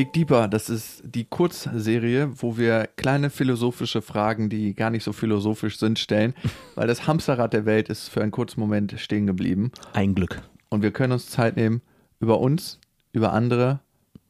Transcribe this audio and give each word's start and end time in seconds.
Dig 0.00 0.14
Deeper, 0.14 0.48
das 0.48 0.70
ist 0.70 1.02
die 1.04 1.26
Kurzserie, 1.26 2.30
wo 2.36 2.56
wir 2.56 2.88
kleine 2.96 3.28
philosophische 3.28 4.00
Fragen, 4.00 4.48
die 4.48 4.72
gar 4.72 4.88
nicht 4.88 5.04
so 5.04 5.12
philosophisch 5.12 5.78
sind, 5.78 5.98
stellen, 5.98 6.32
weil 6.74 6.86
das 6.86 7.06
Hamsterrad 7.06 7.52
der 7.52 7.66
Welt 7.66 7.90
ist 7.90 8.08
für 8.08 8.22
einen 8.22 8.30
kurzen 8.30 8.60
Moment 8.60 8.98
stehen 8.98 9.26
geblieben. 9.26 9.72
Ein 9.92 10.14
Glück. 10.14 10.40
Und 10.70 10.80
wir 10.80 10.90
können 10.90 11.12
uns 11.12 11.28
Zeit 11.28 11.56
nehmen, 11.56 11.82
über 12.18 12.40
uns, 12.40 12.80
über 13.12 13.34
andere 13.34 13.80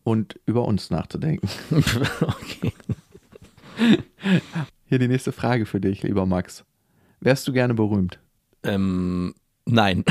und 0.02 0.40
über 0.44 0.64
uns 0.64 0.90
nachzudenken. 0.90 1.48
okay. 2.20 2.72
Hier 4.86 4.98
die 4.98 5.06
nächste 5.06 5.30
Frage 5.30 5.66
für 5.66 5.80
dich, 5.80 6.02
lieber 6.02 6.26
Max. 6.26 6.64
Wärst 7.20 7.46
du 7.46 7.52
gerne 7.52 7.74
berühmt? 7.74 8.18
Ähm, 8.64 9.36
nein. 9.66 10.04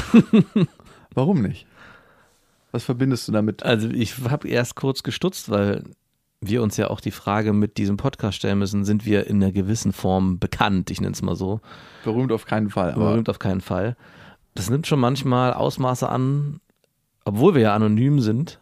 Warum 1.13 1.41
nicht? 1.41 1.67
Was 2.71 2.83
verbindest 2.83 3.27
du 3.27 3.31
damit? 3.31 3.63
Also 3.63 3.89
ich 3.89 4.17
habe 4.29 4.47
erst 4.47 4.75
kurz 4.75 5.03
gestutzt, 5.03 5.49
weil 5.49 5.83
wir 6.41 6.63
uns 6.63 6.77
ja 6.77 6.89
auch 6.89 7.01
die 7.01 7.11
Frage 7.11 7.53
mit 7.53 7.77
diesem 7.77 7.97
Podcast 7.97 8.37
stellen 8.37 8.59
müssen, 8.59 8.85
sind 8.85 9.05
wir 9.05 9.27
in 9.27 9.43
einer 9.43 9.51
gewissen 9.51 9.91
Form 9.91 10.39
bekannt, 10.39 10.89
ich 10.89 11.01
nenne 11.01 11.13
es 11.13 11.21
mal 11.21 11.35
so. 11.35 11.59
Berühmt 12.03 12.31
auf 12.31 12.45
keinen 12.45 12.69
Fall. 12.69 12.93
Aber 12.93 13.11
Berühmt 13.11 13.29
auf 13.29 13.39
keinen 13.39 13.61
Fall. 13.61 13.97
Das 14.55 14.69
nimmt 14.69 14.87
schon 14.87 14.99
manchmal 14.99 15.53
Ausmaße 15.53 16.07
an, 16.07 16.61
obwohl 17.25 17.55
wir 17.55 17.61
ja 17.61 17.75
anonym 17.75 18.19
sind, 18.19 18.59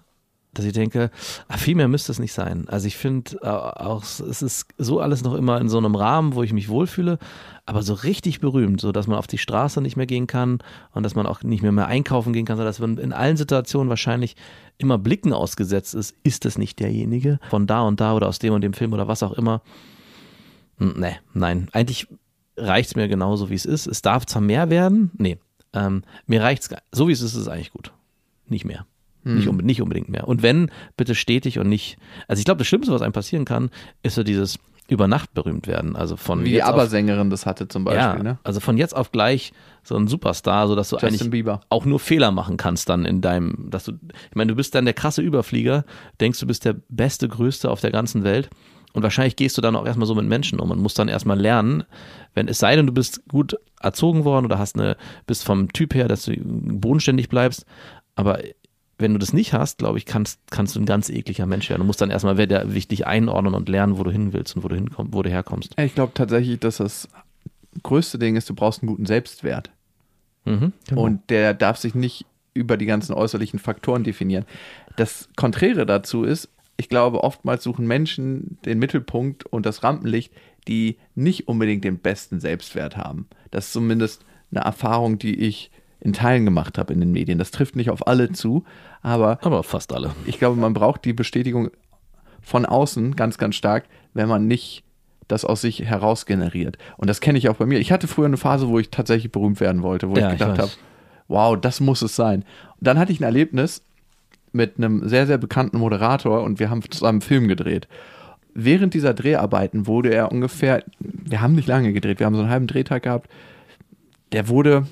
dass 0.57 0.65
ich 0.65 0.73
denke, 0.73 1.11
ah, 1.47 1.57
viel 1.57 1.75
mehr 1.75 1.87
müsste 1.87 2.11
es 2.11 2.19
nicht 2.19 2.33
sein. 2.33 2.67
Also 2.67 2.87
ich 2.87 2.97
finde 2.97 3.37
äh, 3.41 3.47
auch, 3.47 4.03
es 4.03 4.41
ist 4.41 4.67
so 4.77 4.99
alles 4.99 5.23
noch 5.23 5.35
immer 5.35 5.61
in 5.61 5.69
so 5.69 5.77
einem 5.77 5.95
Rahmen, 5.95 6.33
wo 6.33 6.41
ich 6.41 6.51
mich 6.51 6.67
wohlfühle, 6.69 7.19
aber 7.65 7.83
so 7.83 7.93
richtig 7.93 8.39
berühmt, 8.39 8.81
so 8.81 8.91
dass 8.91 9.07
man 9.07 9.17
auf 9.17 9.27
die 9.27 9.37
Straße 9.37 9.81
nicht 9.81 9.97
mehr 9.97 10.07
gehen 10.07 10.25
kann 10.25 10.59
und 10.93 11.03
dass 11.03 11.15
man 11.15 11.27
auch 11.27 11.43
nicht 11.43 11.61
mehr 11.61 11.71
mehr 11.71 11.87
einkaufen 11.87 12.33
gehen 12.33 12.45
kann, 12.45 12.57
sondern 12.57 12.69
dass 12.69 12.79
man 12.79 12.97
in 12.97 13.13
allen 13.13 13.37
Situationen 13.37 13.89
wahrscheinlich 13.89 14.35
immer 14.77 14.97
Blicken 14.97 15.33
ausgesetzt 15.33 15.93
ist, 15.93 16.15
ist 16.23 16.45
es 16.45 16.57
nicht 16.57 16.79
derjenige 16.79 17.39
von 17.49 17.67
da 17.67 17.81
und 17.81 17.99
da 17.99 18.15
oder 18.15 18.27
aus 18.27 18.39
dem 18.39 18.53
und 18.53 18.61
dem 18.61 18.73
Film 18.73 18.93
oder 18.93 19.07
was 19.07 19.21
auch 19.21 19.33
immer. 19.33 19.61
Nee, 20.79 21.17
nein, 21.33 21.69
eigentlich 21.71 22.07
reicht 22.55 22.89
es 22.89 22.95
mir 22.95 23.07
genauso, 23.07 23.49
wie 23.49 23.55
es 23.55 23.65
ist. 23.65 23.87
Es 23.87 24.01
darf 24.01 24.25
zwar 24.25 24.41
mehr 24.41 24.69
werden, 24.69 25.11
nee, 25.17 25.37
ähm, 25.73 26.03
mir 26.25 26.41
reicht 26.41 26.63
es, 26.63 26.69
so 26.91 27.07
wie 27.07 27.11
es 27.11 27.21
ist, 27.21 27.33
ist 27.33 27.41
es 27.41 27.47
eigentlich 27.47 27.71
gut. 27.71 27.91
Nicht 28.47 28.65
mehr. 28.65 28.85
Nicht, 29.35 29.47
unbe 29.47 29.63
nicht 29.63 29.81
unbedingt 29.81 30.09
mehr. 30.09 30.27
Und 30.27 30.41
wenn, 30.43 30.71
bitte 30.95 31.15
stetig 31.15 31.59
und 31.59 31.69
nicht. 31.69 31.97
Also 32.27 32.39
ich 32.39 32.45
glaube, 32.45 32.59
das 32.59 32.67
Schlimmste, 32.67 32.91
was 32.91 33.01
einem 33.01 33.13
passieren 33.13 33.45
kann, 33.45 33.69
ist 34.03 34.15
so 34.15 34.23
dieses 34.23 34.59
über 34.89 35.07
Nacht 35.07 35.33
berühmt 35.33 35.67
werden. 35.67 35.95
Also 35.95 36.15
von 36.15 36.45
wie 36.45 36.51
die 36.51 36.63
ABBA-Sängerin 36.63 37.29
das 37.29 37.45
hatte 37.45 37.67
zum 37.67 37.83
Beispiel, 37.83 38.01
ja, 38.01 38.23
ne? 38.23 38.39
also 38.43 38.59
von 38.59 38.77
jetzt 38.77 38.95
auf 38.95 39.11
gleich 39.11 39.51
so 39.83 39.95
ein 39.95 40.07
Superstar, 40.07 40.67
sodass 40.67 40.89
du 40.89 40.95
Justin 40.95 41.09
eigentlich 41.09 41.29
Bieber. 41.29 41.61
auch 41.69 41.85
nur 41.85 41.99
Fehler 41.99 42.31
machen 42.31 42.57
kannst 42.57 42.89
dann 42.89 43.05
in 43.05 43.21
deinem, 43.21 43.69
dass 43.69 43.85
du, 43.85 43.93
ich 44.29 44.35
meine, 44.35 44.49
du 44.51 44.55
bist 44.55 44.75
dann 44.75 44.85
der 44.85 44.93
krasse 44.93 45.21
Überflieger, 45.21 45.83
denkst 46.21 46.39
du 46.39 46.47
bist 46.47 46.65
der 46.65 46.75
beste, 46.89 47.27
größte 47.27 47.69
auf 47.69 47.81
der 47.81 47.91
ganzen 47.91 48.23
Welt 48.23 48.49
und 48.93 49.03
wahrscheinlich 49.03 49.35
gehst 49.35 49.57
du 49.57 49.61
dann 49.61 49.75
auch 49.75 49.85
erstmal 49.85 50.07
so 50.07 50.15
mit 50.15 50.25
Menschen 50.25 50.59
um 50.59 50.71
und 50.71 50.79
musst 50.79 50.97
dann 50.99 51.09
erstmal 51.09 51.39
lernen, 51.39 51.83
wenn 52.33 52.47
es 52.47 52.59
sei 52.59 52.75
denn, 52.75 52.87
du 52.87 52.93
bist 52.93 53.27
gut 53.27 53.57
erzogen 53.81 54.23
worden 54.23 54.45
oder 54.45 54.57
hast 54.57 54.75
eine, 54.75 54.95
bist 55.25 55.43
vom 55.43 55.71
Typ 55.73 55.95
her, 55.95 56.07
dass 56.07 56.23
du 56.23 56.33
bodenständig 56.37 57.29
bleibst, 57.29 57.65
aber 58.15 58.39
wenn 58.99 59.13
du 59.13 59.19
das 59.19 59.33
nicht 59.33 59.53
hast, 59.53 59.77
glaube 59.77 59.97
ich, 59.97 60.05
kannst, 60.05 60.39
kannst 60.49 60.75
du 60.75 60.79
ein 60.79 60.85
ganz 60.85 61.09
ekliger 61.09 61.45
Mensch 61.45 61.69
werden. 61.69 61.81
Du 61.81 61.85
musst 61.85 62.01
dann 62.01 62.09
erstmal 62.09 62.37
wieder 62.37 62.65
dich 62.65 63.05
einordnen 63.05 63.53
und 63.53 63.69
lernen, 63.69 63.97
wo 63.97 64.03
du 64.03 64.11
hin 64.11 64.33
willst 64.33 64.55
und 64.55 64.63
wo 64.63 64.67
du 64.67 64.75
hinkommst, 64.75 65.13
wo 65.13 65.21
du 65.21 65.29
herkommst. 65.29 65.73
Ich 65.77 65.93
glaube 65.93 66.13
tatsächlich, 66.15 66.59
dass 66.59 66.77
das 66.77 67.07
größte 67.83 68.17
Ding 68.17 68.35
ist, 68.35 68.49
du 68.49 68.55
brauchst 68.55 68.81
einen 68.81 68.89
guten 68.89 69.05
Selbstwert. 69.05 69.69
Mhm, 70.45 70.73
genau. 70.87 71.01
Und 71.01 71.29
der 71.29 71.53
darf 71.53 71.77
sich 71.77 71.93
nicht 71.93 72.25
über 72.53 72.77
die 72.77 72.87
ganzen 72.87 73.13
äußerlichen 73.13 73.59
Faktoren 73.59 74.03
definieren. 74.03 74.45
Das 74.95 75.29
Konträre 75.35 75.85
dazu 75.85 76.23
ist, 76.23 76.49
ich 76.77 76.89
glaube, 76.89 77.23
oftmals 77.23 77.63
suchen 77.63 77.85
Menschen 77.85 78.57
den 78.65 78.79
Mittelpunkt 78.79 79.45
und 79.45 79.65
das 79.65 79.83
Rampenlicht, 79.83 80.31
die 80.67 80.97
nicht 81.15 81.47
unbedingt 81.47 81.83
den 81.83 81.99
besten 81.99 82.39
Selbstwert 82.39 82.97
haben. 82.97 83.27
Das 83.51 83.67
ist 83.67 83.73
zumindest 83.73 84.25
eine 84.51 84.61
Erfahrung, 84.61 85.19
die 85.19 85.39
ich 85.39 85.71
in 85.99 86.13
Teilen 86.13 86.45
gemacht 86.45 86.77
habe 86.77 86.93
in 86.93 86.99
den 86.99 87.11
Medien. 87.11 87.37
Das 87.39 87.51
trifft 87.51 87.75
nicht 87.75 87.89
auf 87.89 88.07
alle 88.07 88.31
zu, 88.31 88.63
aber 89.01 89.39
aber 89.41 89.63
fast 89.63 89.93
alle. 89.93 90.11
ich 90.25 90.39
glaube, 90.39 90.59
man 90.59 90.73
braucht 90.73 91.05
die 91.05 91.13
Bestätigung 91.13 91.69
von 92.41 92.65
außen 92.65 93.15
ganz, 93.15 93.37
ganz 93.37 93.55
stark, 93.55 93.85
wenn 94.13 94.29
man 94.29 94.47
nicht 94.47 94.83
das 95.27 95.43
aus 95.43 95.61
sich 95.61 95.81
heraus 95.81 96.25
generiert. 96.25 96.77
Und 96.97 97.09
das 97.09 97.19
kenne 97.19 97.37
ich 97.37 97.49
auch 97.49 97.55
bei 97.55 97.65
mir. 97.65 97.79
Ich 97.79 97.91
hatte 97.91 98.07
früher 98.07 98.27
eine 98.27 98.37
Phase, 98.37 98.69
wo 98.69 98.79
ich 98.79 98.89
tatsächlich 98.89 99.31
berühmt 99.31 99.59
werden 99.59 99.81
wollte, 99.83 100.09
wo 100.09 100.15
Ja, 100.15 100.31
ich 100.31 100.39
gedacht 100.39 100.59
habe, 100.59 100.71
wow, 101.27 101.59
das 101.59 101.81
muss 101.81 102.01
es 102.01 102.15
sein. 102.15 102.43
Und 102.79 102.87
dann 102.87 102.97
hatte 102.97 103.11
ich 103.11 103.19
ein 103.19 103.25
Erlebnis 103.25 103.83
mit 104.53 104.77
einem 104.77 105.07
sehr, 105.07 105.27
sehr 105.27 105.37
bekannten 105.37 105.77
Moderator 105.77 106.43
und 106.43 106.59
wir 106.59 106.69
haben 106.69 106.81
zusammen 106.89 107.15
einen 107.17 107.21
Film 107.21 107.47
gedreht. 107.49 107.87
Während 108.53 108.93
dieser 108.93 109.13
Dreharbeiten 109.13 109.85
wurde 109.85 110.09
er 110.13 110.31
ungefähr, 110.31 110.83
wir 110.99 111.41
haben 111.41 111.55
nicht 111.55 111.67
lange 111.67 111.91
gedreht, 111.93 112.19
wir 112.19 112.25
haben 112.25 112.35
so 112.35 112.41
einen 112.41 112.49
halben 112.49 112.67
Drehtag 112.67 113.03
gehabt, 113.03 113.29
der 114.31 114.47
wurde, 114.47 114.87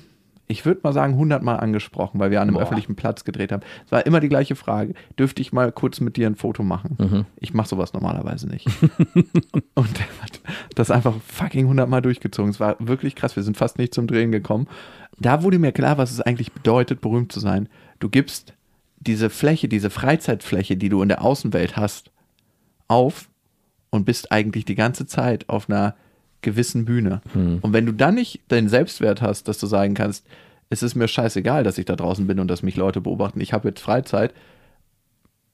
ich 0.48 0.64
würde 0.64 0.80
mal 0.82 0.92
sagen, 0.92 1.14
100 1.14 1.42
Mal 1.42 1.56
angesprochen, 1.56 2.20
weil 2.20 2.30
wir 2.30 2.40
an 2.40 2.48
einem 2.48 2.54
Boah. 2.54 2.62
öffentlichen 2.62 2.94
Platz 2.94 3.24
gedreht 3.24 3.52
haben. 3.52 3.62
Es 3.84 3.92
war 3.92 4.06
immer 4.06 4.20
die 4.20 4.28
gleiche 4.28 4.54
Frage, 4.54 4.94
dürfte 5.18 5.42
ich 5.42 5.52
mal 5.52 5.72
kurz 5.72 6.00
mit 6.00 6.16
dir 6.16 6.26
ein 6.26 6.36
Foto 6.36 6.62
machen? 6.62 6.96
Mhm. 6.98 7.24
Ich 7.40 7.52
mache 7.52 7.68
sowas 7.68 7.92
normalerweise 7.92 8.48
nicht. 8.48 8.66
und 9.74 9.98
der 9.98 10.06
hat 10.22 10.40
das 10.74 10.90
einfach 10.90 11.14
fucking 11.26 11.64
100 11.64 11.88
Mal 11.88 12.00
durchgezogen. 12.00 12.50
Es 12.50 12.60
war 12.60 12.76
wirklich 12.78 13.16
krass, 13.16 13.34
wir 13.34 13.42
sind 13.42 13.56
fast 13.56 13.78
nicht 13.78 13.92
zum 13.92 14.06
Drehen 14.06 14.30
gekommen. 14.30 14.68
Da 15.18 15.42
wurde 15.42 15.58
mir 15.58 15.72
klar, 15.72 15.98
was 15.98 16.12
es 16.12 16.20
eigentlich 16.20 16.52
bedeutet, 16.52 17.00
berühmt 17.00 17.32
zu 17.32 17.40
sein. 17.40 17.68
Du 17.98 18.08
gibst 18.08 18.54
diese 18.98 19.30
Fläche, 19.30 19.68
diese 19.68 19.90
Freizeitfläche, 19.90 20.76
die 20.76 20.88
du 20.88 21.02
in 21.02 21.08
der 21.08 21.22
Außenwelt 21.22 21.76
hast, 21.76 22.10
auf 22.88 23.28
und 23.90 24.04
bist 24.04 24.30
eigentlich 24.30 24.64
die 24.64 24.74
ganze 24.74 25.06
Zeit 25.06 25.48
auf 25.48 25.68
einer 25.68 25.96
gewissen 26.42 26.84
Bühne. 26.84 27.20
Und 27.34 27.72
wenn 27.72 27.86
du 27.86 27.92
dann 27.92 28.14
nicht 28.14 28.50
den 28.50 28.68
Selbstwert 28.68 29.22
hast, 29.22 29.48
dass 29.48 29.58
du 29.58 29.66
sagen 29.66 29.94
kannst, 29.94 30.26
es 30.68 30.82
ist 30.82 30.94
mir 30.94 31.08
scheißegal, 31.08 31.64
dass 31.64 31.78
ich 31.78 31.84
da 31.84 31.96
draußen 31.96 32.26
bin 32.26 32.40
und 32.40 32.48
dass 32.48 32.62
mich 32.62 32.76
Leute 32.76 33.00
beobachten, 33.00 33.40
ich 33.40 33.52
habe 33.52 33.68
jetzt 33.68 33.80
Freizeit, 33.80 34.34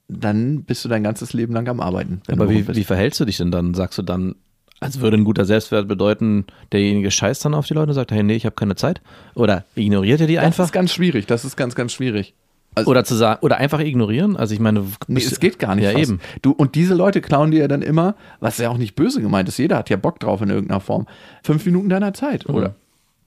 dann 0.07 0.63
bist 0.63 0.83
du 0.83 0.89
dein 0.89 1.03
ganzes 1.03 1.33
Leben 1.33 1.53
lang 1.53 1.67
am 1.67 1.79
Arbeiten. 1.79 2.21
Aber 2.31 2.49
wie, 2.49 2.67
wie 2.67 2.83
verhältst 2.83 3.19
du 3.19 3.25
dich 3.25 3.37
denn 3.37 3.51
dann? 3.51 3.73
Sagst 3.73 3.97
du 3.97 4.01
dann, 4.01 4.35
als 4.79 4.99
würde 4.99 5.17
ein 5.17 5.23
guter 5.23 5.45
Selbstwert 5.45 5.87
bedeuten, 5.87 6.45
derjenige 6.71 7.09
scheißt 7.09 7.45
dann 7.45 7.53
auf 7.53 7.65
die 7.67 7.73
Leute 7.73 7.89
und 7.89 7.95
sagt, 7.95 8.11
hey, 8.11 8.23
nee, 8.23 8.35
ich 8.35 8.45
habe 8.45 8.55
keine 8.55 8.75
Zeit? 8.75 9.01
Oder 9.33 9.65
ignoriert 9.75 10.21
er 10.21 10.27
die 10.27 10.35
das 10.35 10.43
einfach? 10.43 10.65
ist 10.65 10.73
ganz 10.73 10.91
schwierig, 10.91 11.25
das 11.25 11.45
ist 11.45 11.55
ganz, 11.55 11.75
ganz 11.75 11.93
schwierig. 11.93 12.33
Also, 12.75 12.89
Oder 12.89 13.03
zu 13.03 13.15
sagen, 13.15 13.39
oder 13.43 13.57
einfach 13.57 13.79
ignorieren? 13.79 14.35
Also 14.35 14.53
ich 14.53 14.59
meine, 14.59 14.83
Nee, 15.07 15.19
es 15.21 15.39
geht 15.39 15.59
gar 15.59 15.75
nicht. 15.75 15.83
Ja, 15.85 15.91
fast. 15.91 16.03
eben. 16.03 16.19
Du, 16.41 16.51
und 16.51 16.75
diese 16.75 16.95
Leute 16.95 17.21
klauen 17.21 17.51
dir 17.51 17.59
ja 17.61 17.67
dann 17.67 17.81
immer, 17.81 18.15
was 18.39 18.57
ja 18.57 18.69
auch 18.69 18.77
nicht 18.77 18.95
böse 18.95 19.21
gemeint 19.21 19.47
ist, 19.47 19.57
jeder 19.57 19.77
hat 19.77 19.89
ja 19.89 19.97
Bock 19.97 20.19
drauf 20.19 20.41
in 20.41 20.49
irgendeiner 20.49 20.79
Form, 20.79 21.07
fünf 21.43 21.65
Minuten 21.65 21.89
deiner 21.89 22.13
Zeit. 22.13 22.47
Mhm. 22.47 22.55
Oder 22.55 22.75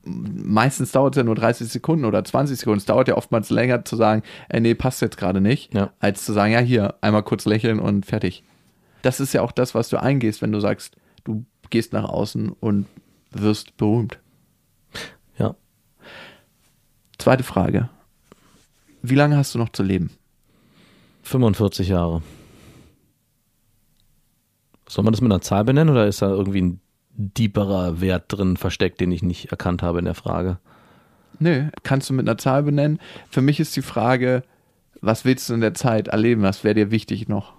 meistens 0.04 0.92
dauert 0.92 1.14
es 1.14 1.18
ja 1.18 1.24
nur 1.24 1.34
30 1.34 1.68
Sekunden 1.68 2.04
oder 2.04 2.24
20 2.24 2.58
Sekunden. 2.58 2.78
Es 2.78 2.84
dauert 2.86 3.08
ja 3.08 3.16
oftmals 3.16 3.50
länger 3.50 3.84
zu 3.84 3.96
sagen, 3.96 4.22
ey, 4.48 4.60
nee, 4.60 4.74
passt 4.74 5.00
jetzt 5.02 5.16
gerade 5.16 5.40
nicht, 5.40 5.74
Ja. 5.74 5.90
als 6.00 6.24
zu 6.24 6.32
sagen, 6.32 6.52
ja, 6.52 6.60
hier, 6.60 6.94
einmal 7.00 7.22
kurz 7.22 7.44
lächeln 7.44 7.78
und 7.80 8.06
fertig. 8.06 8.42
Das 9.02 9.20
ist 9.20 9.32
ja 9.32 9.42
auch 9.42 9.52
das, 9.52 9.74
was 9.74 9.88
du 9.88 10.00
eingehst, 10.00 10.42
wenn 10.42 10.52
du 10.52 10.60
sagst, 10.60 10.96
du 11.24 11.44
gehst 11.70 11.92
nach 11.92 12.04
außen 12.04 12.50
und 12.50 12.86
wirst 13.32 13.76
berühmt. 13.76 14.18
Ja. 15.38 15.54
Zweite 17.18 17.42
Frage. 17.42 17.88
Wie 19.08 19.14
lange 19.14 19.36
hast 19.36 19.54
du 19.54 19.58
noch 19.58 19.68
zu 19.68 19.84
leben? 19.84 20.10
45 21.22 21.88
Jahre. 21.88 22.22
Soll 24.88 25.04
man 25.04 25.12
das 25.12 25.20
mit 25.20 25.30
einer 25.30 25.40
Zahl 25.40 25.64
benennen 25.64 25.94
oder 25.94 26.08
ist 26.08 26.22
da 26.22 26.28
irgendwie 26.28 26.62
ein 26.62 26.80
deeperer 27.10 28.00
Wert 28.00 28.24
drin 28.28 28.56
versteckt, 28.56 29.00
den 29.00 29.12
ich 29.12 29.22
nicht 29.22 29.52
erkannt 29.52 29.82
habe 29.82 30.00
in 30.00 30.06
der 30.06 30.14
Frage? 30.14 30.58
Nö, 31.38 31.68
kannst 31.84 32.10
du 32.10 32.14
mit 32.14 32.28
einer 32.28 32.36
Zahl 32.36 32.64
benennen. 32.64 32.98
Für 33.30 33.42
mich 33.42 33.60
ist 33.60 33.76
die 33.76 33.82
Frage, 33.82 34.42
was 35.00 35.24
willst 35.24 35.48
du 35.48 35.54
in 35.54 35.60
der 35.60 35.74
Zeit 35.74 36.08
erleben? 36.08 36.42
Was 36.42 36.64
wäre 36.64 36.74
dir 36.74 36.90
wichtig 36.90 37.28
noch? 37.28 37.52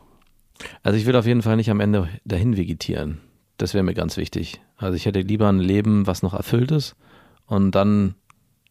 Also 0.84 0.98
ich 0.98 1.06
will 1.06 1.16
auf 1.16 1.28
jeden 1.28 1.44
Fall 1.44 1.56
nicht 1.56 1.72
am 1.72 1.80
Ende 1.80 2.10
dahin 2.26 2.58
vegetieren. 2.58 3.20
Das 3.58 3.74
wäre 3.74 3.86
mir 3.86 3.94
ganz 3.94 4.18
wichtig. 4.18 4.60
Also 4.76 4.98
ich 4.98 5.06
hätte 5.06 5.22
lieber 5.22 5.48
ein 5.48 5.60
Leben, 5.60 6.08
was 6.08 6.24
noch 6.24 6.34
erfüllt 6.34 6.72
ist 6.72 6.98
und 7.46 7.72
dann 7.72 8.16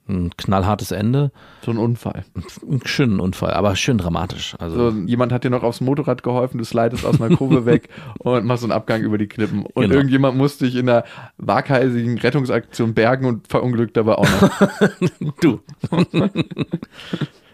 ein 0.08 0.30
knallhartes 0.36 0.90
Ende. 0.92 1.32
So 1.64 1.70
ein 1.72 1.78
Unfall. 1.78 2.24
Einen 2.62 2.80
schönen 2.84 3.18
Unfall, 3.20 3.52
aber 3.54 3.74
schön 3.76 3.98
dramatisch. 3.98 4.54
Also 4.58 4.90
So, 4.90 4.96
jemand 5.06 5.32
hat 5.32 5.44
dir 5.44 5.50
noch 5.50 5.62
aufs 5.62 5.80
Motorrad 5.80 6.22
geholfen, 6.22 6.58
du 6.58 6.64
slidest 6.64 7.04
aus 7.04 7.20
einer 7.20 7.34
Kurve 7.36 7.66
weg 7.66 7.88
und 8.18 8.44
machst 8.44 8.60
so 8.62 8.66
einen 8.66 8.72
Abgang 8.72 9.02
über 9.02 9.18
die 9.18 9.26
Klippen. 9.26 9.64
Und 9.66 9.82
Genau. 9.84 9.94
irgendjemand 9.96 10.36
muss 10.36 10.58
dich 10.58 10.76
in 10.76 10.88
einer 10.88 11.04
waghalsigen 11.38 12.18
Rettungsaktion 12.18 12.94
bergen 12.94 13.26
und 13.26 13.48
verunglückt 13.48 13.96
dabei 13.96 14.14
auch 14.16 14.28
noch. 14.40 14.50
du. 15.40 15.60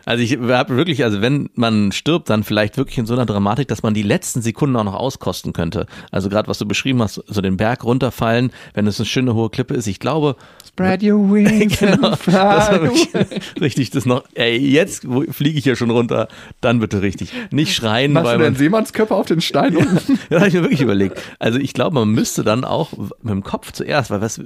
Also 0.05 0.23
ich 0.23 0.37
habe 0.37 0.77
wirklich, 0.77 1.05
also 1.05 1.21
wenn 1.21 1.51
man 1.55 1.93
stirbt, 1.93 2.31
dann 2.31 2.45
vielleicht 2.45 2.77
wirklich 2.77 2.99
in 2.99 3.07
so 3.07 3.15
einer 3.15 3.27
Dramatik, 3.27 3.69
dass 3.69 3.83
man 3.83 3.95
die 3.95 4.03
letzten 4.03 4.43
Sekunden 4.43 4.77
auch 4.77 4.85
noch 4.85 4.95
auskosten 4.95 5.53
könnte. 5.53 5.87
Also 6.11 6.29
gerade 6.29 6.49
was 6.49 6.59
du 6.59 6.67
beschrieben 6.67 7.03
hast, 7.03 7.23
so 7.27 7.41
den 7.41 7.57
Berg 7.57 7.85
runterfallen, 7.85 8.51
wenn 8.75 8.87
es 8.87 8.99
eine 8.99 9.07
schöne 9.07 9.35
hohe 9.35 9.51
Klippe 9.51 9.75
ist. 9.75 9.87
Ich 9.87 10.01
glaube, 10.01 10.37
Spread 10.73 11.03
your 11.03 11.31
wings 11.31 11.79
genau, 11.81 12.15
richtig, 13.61 13.91
das 13.91 14.07
noch, 14.07 14.25
ey, 14.35 14.57
jetzt 14.57 15.07
fliege 15.31 15.59
ich 15.59 15.67
ja 15.67 15.77
schon 15.77 15.91
runter, 15.91 16.29
dann 16.63 16.81
bitte 16.81 17.03
richtig. 17.03 17.31
Nicht 17.51 17.75
schreien, 17.75 18.13
Machst 18.13 18.27
weil 18.27 18.39
du 18.39 18.45
den 18.45 18.57
Seemannskörper 18.57 19.15
auf 19.15 19.27
den 19.27 19.43
Stein 19.43 19.77
unten? 19.77 20.19
das 20.31 20.41
habe 20.41 20.49
ich 20.49 20.55
mir 20.55 20.63
wirklich 20.63 20.81
überlegt. 20.81 21.21
Also 21.39 21.59
ich 21.59 21.75
glaube, 21.75 21.95
man 21.95 22.09
müsste 22.09 22.43
dann 22.43 22.65
auch 22.65 22.93
mit 22.97 23.31
dem 23.31 23.43
Kopf 23.43 23.73
zuerst, 23.73 24.11
weil 24.11 24.23
was, 24.23 24.41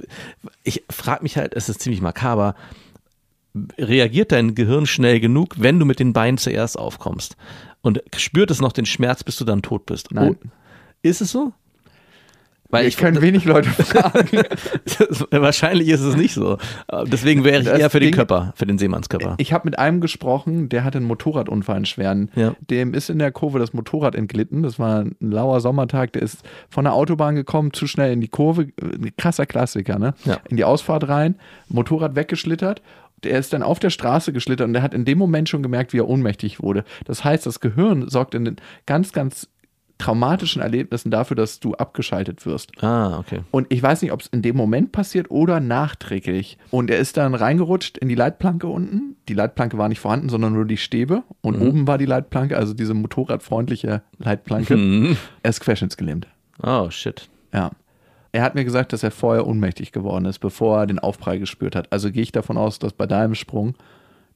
ich 0.63 0.83
frage 0.89 1.23
mich 1.23 1.37
halt, 1.37 1.53
es 1.55 1.69
ist 1.69 1.81
ziemlich 1.81 2.01
makaber, 2.01 2.55
reagiert 3.77 4.31
dein 4.31 4.55
Gehirn 4.55 4.85
schnell 4.85 5.19
genug, 5.19 5.55
wenn 5.57 5.79
du 5.79 5.85
mit 5.85 5.99
den 5.99 6.13
Beinen 6.13 6.37
zuerst 6.37 6.77
aufkommst? 6.77 7.35
Und 7.81 8.01
spürt 8.15 8.51
es 8.51 8.59
noch 8.61 8.71
den 8.73 8.85
Schmerz, 8.85 9.23
bis 9.23 9.37
du 9.37 9.45
dann 9.45 9.61
tot 9.61 9.85
bist? 9.85 10.11
Nein. 10.11 10.35
Oh, 10.43 10.47
ist 11.03 11.21
es 11.21 11.31
so? 11.31 11.53
Weil 12.69 12.85
Ich 12.85 12.97
können 12.97 13.21
wenig 13.21 13.45
Leute 13.45 13.69
fragen. 13.69 14.27
wahrscheinlich 15.31 15.87
ist 15.87 16.01
es 16.01 16.17
nicht 16.17 16.33
so. 16.33 16.57
Deswegen 17.05 17.45
wäre 17.45 17.59
ich 17.61 17.65
Das 17.65 17.79
eher 17.79 17.89
für 17.89 18.01
den 18.01 18.07
Ding- 18.07 18.15
Körper, 18.15 18.51
für 18.57 18.65
den 18.65 18.77
Seemannskörper. 18.77 19.35
Ich 19.37 19.53
habe 19.53 19.65
mit 19.67 19.79
einem 19.79 20.01
gesprochen, 20.01 20.67
der 20.67 20.83
hatte 20.83 20.97
einen 20.97 21.07
Motorradunfall, 21.07 21.77
einen 21.77 21.85
schweren. 21.85 22.29
Ja. 22.35 22.55
Dem 22.69 22.93
ist 22.93 23.09
in 23.09 23.19
der 23.19 23.31
Kurve 23.31 23.59
das 23.59 23.73
Motorrad 23.73 24.15
entglitten. 24.15 24.63
Das 24.63 24.79
war 24.79 24.99
ein 24.99 25.15
lauer 25.21 25.61
Sommertag. 25.61 26.11
Der 26.13 26.23
ist 26.23 26.43
von 26.69 26.83
der 26.83 26.93
Autobahn 26.93 27.35
gekommen, 27.35 27.71
zu 27.71 27.87
schnell 27.87 28.11
in 28.11 28.19
die 28.19 28.27
Kurve. 28.27 28.67
Ein 28.81 29.11
krasser 29.17 29.45
Klassiker, 29.45 29.97
ne? 29.97 30.13
Ja. 30.25 30.39
In 30.49 30.57
die 30.57 30.65
Ausfahrt 30.65 31.07
rein, 31.07 31.35
Motorrad 31.69 32.15
weggeschlittert. 32.17 32.81
Der 33.23 33.39
ist 33.39 33.53
dann 33.53 33.63
auf 33.63 33.79
der 33.79 33.89
Straße 33.89 34.31
geschlittert 34.31 34.67
und 34.67 34.73
der 34.73 34.83
hat 34.83 34.93
in 34.93 35.05
dem 35.05 35.17
Moment 35.17 35.49
schon 35.49 35.63
gemerkt, 35.63 35.93
wie 35.93 35.99
er 35.99 36.07
ohnmächtig 36.07 36.61
wurde. 36.61 36.83
Das 37.05 37.23
heißt, 37.23 37.45
das 37.45 37.59
Gehirn 37.59 38.09
sorgt 38.09 38.35
in 38.35 38.45
den 38.45 38.57
ganz, 38.85 39.11
ganz 39.11 39.49
traumatischen 39.97 40.61
Erlebnissen 40.61 41.11
dafür, 41.11 41.35
dass 41.35 41.59
du 41.59 41.73
abgeschaltet 41.73 42.45
wirst. 42.45 42.71
Ah, 42.83 43.17
okay. 43.19 43.41
Und 43.51 43.67
ich 43.69 43.81
weiß 43.81 44.01
nicht, 44.01 44.11
ob 44.11 44.21
es 44.21 44.27
in 44.27 44.41
dem 44.41 44.55
Moment 44.55 44.91
passiert 44.91 45.31
oder 45.31 45.59
nachträglich. 45.59 46.57
Und 46.69 46.91
er 46.91 46.99
ist 46.99 47.17
dann 47.17 47.33
reingerutscht 47.33 47.97
in 47.97 48.07
die 48.07 48.15
Leitplanke 48.15 48.67
unten. 48.67 49.15
Die 49.27 49.33
Leitplanke 49.33 49.77
war 49.77 49.89
nicht 49.89 49.99
vorhanden, 49.99 50.29
sondern 50.29 50.53
nur 50.53 50.65
die 50.65 50.77
Stäbe. 50.77 51.23
Und 51.41 51.59
oben 51.59 51.87
war 51.87 51.97
die 51.97 52.05
Leitplanke, 52.05 52.57
also 52.57 52.73
diese 52.73 52.93
motorradfreundliche 52.93 54.03
Leitplanke. 54.19 54.77
Mhm. 54.77 55.17
Er 55.43 55.49
ist 55.49 55.61
querschnittsgelähmt. 55.61 56.27
Oh, 56.61 56.89
shit. 56.89 57.27
Ja. 57.53 57.71
Er 58.37 58.43
hat 58.43 58.53
mir 58.53 58.65
gesagt, 58.65 58.93
dass 58.93 59.01
er 59.01 59.09
vorher 59.09 59.47
ohnmächtig 59.47 59.91
geworden 59.91 60.25
ist, 60.25 60.37
bevor 60.37 60.81
er 60.81 60.85
den 60.85 60.99
Aufprall 60.99 61.39
gespürt 61.39 61.75
hat. 61.75 61.91
Also 61.91 62.11
gehe 62.11 62.21
ich 62.21 62.31
davon 62.31 62.55
aus, 62.55 62.77
dass 62.77 62.93
bei 62.93 63.07
deinem 63.07 63.33
Sprung, 63.33 63.73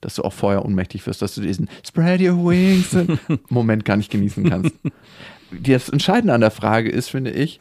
dass 0.01 0.15
du 0.15 0.24
auch 0.24 0.33
vorher 0.33 0.65
ohnmächtig 0.65 1.06
wirst, 1.06 1.21
dass 1.21 1.36
du 1.36 1.42
diesen 1.42 1.69
Spread 1.86 2.19
your 2.19 2.50
wings 2.50 2.98
Moment 3.50 3.86
gar 3.86 3.98
nicht 3.98 4.09
genießen 4.09 4.50
kannst. 4.50 4.74
Das 5.51 5.88
Entscheidende 5.88 6.33
an 6.33 6.42
der 6.42 6.50
Frage 6.50 6.89
ist, 6.89 7.09
finde 7.09 7.30
ich, 7.30 7.59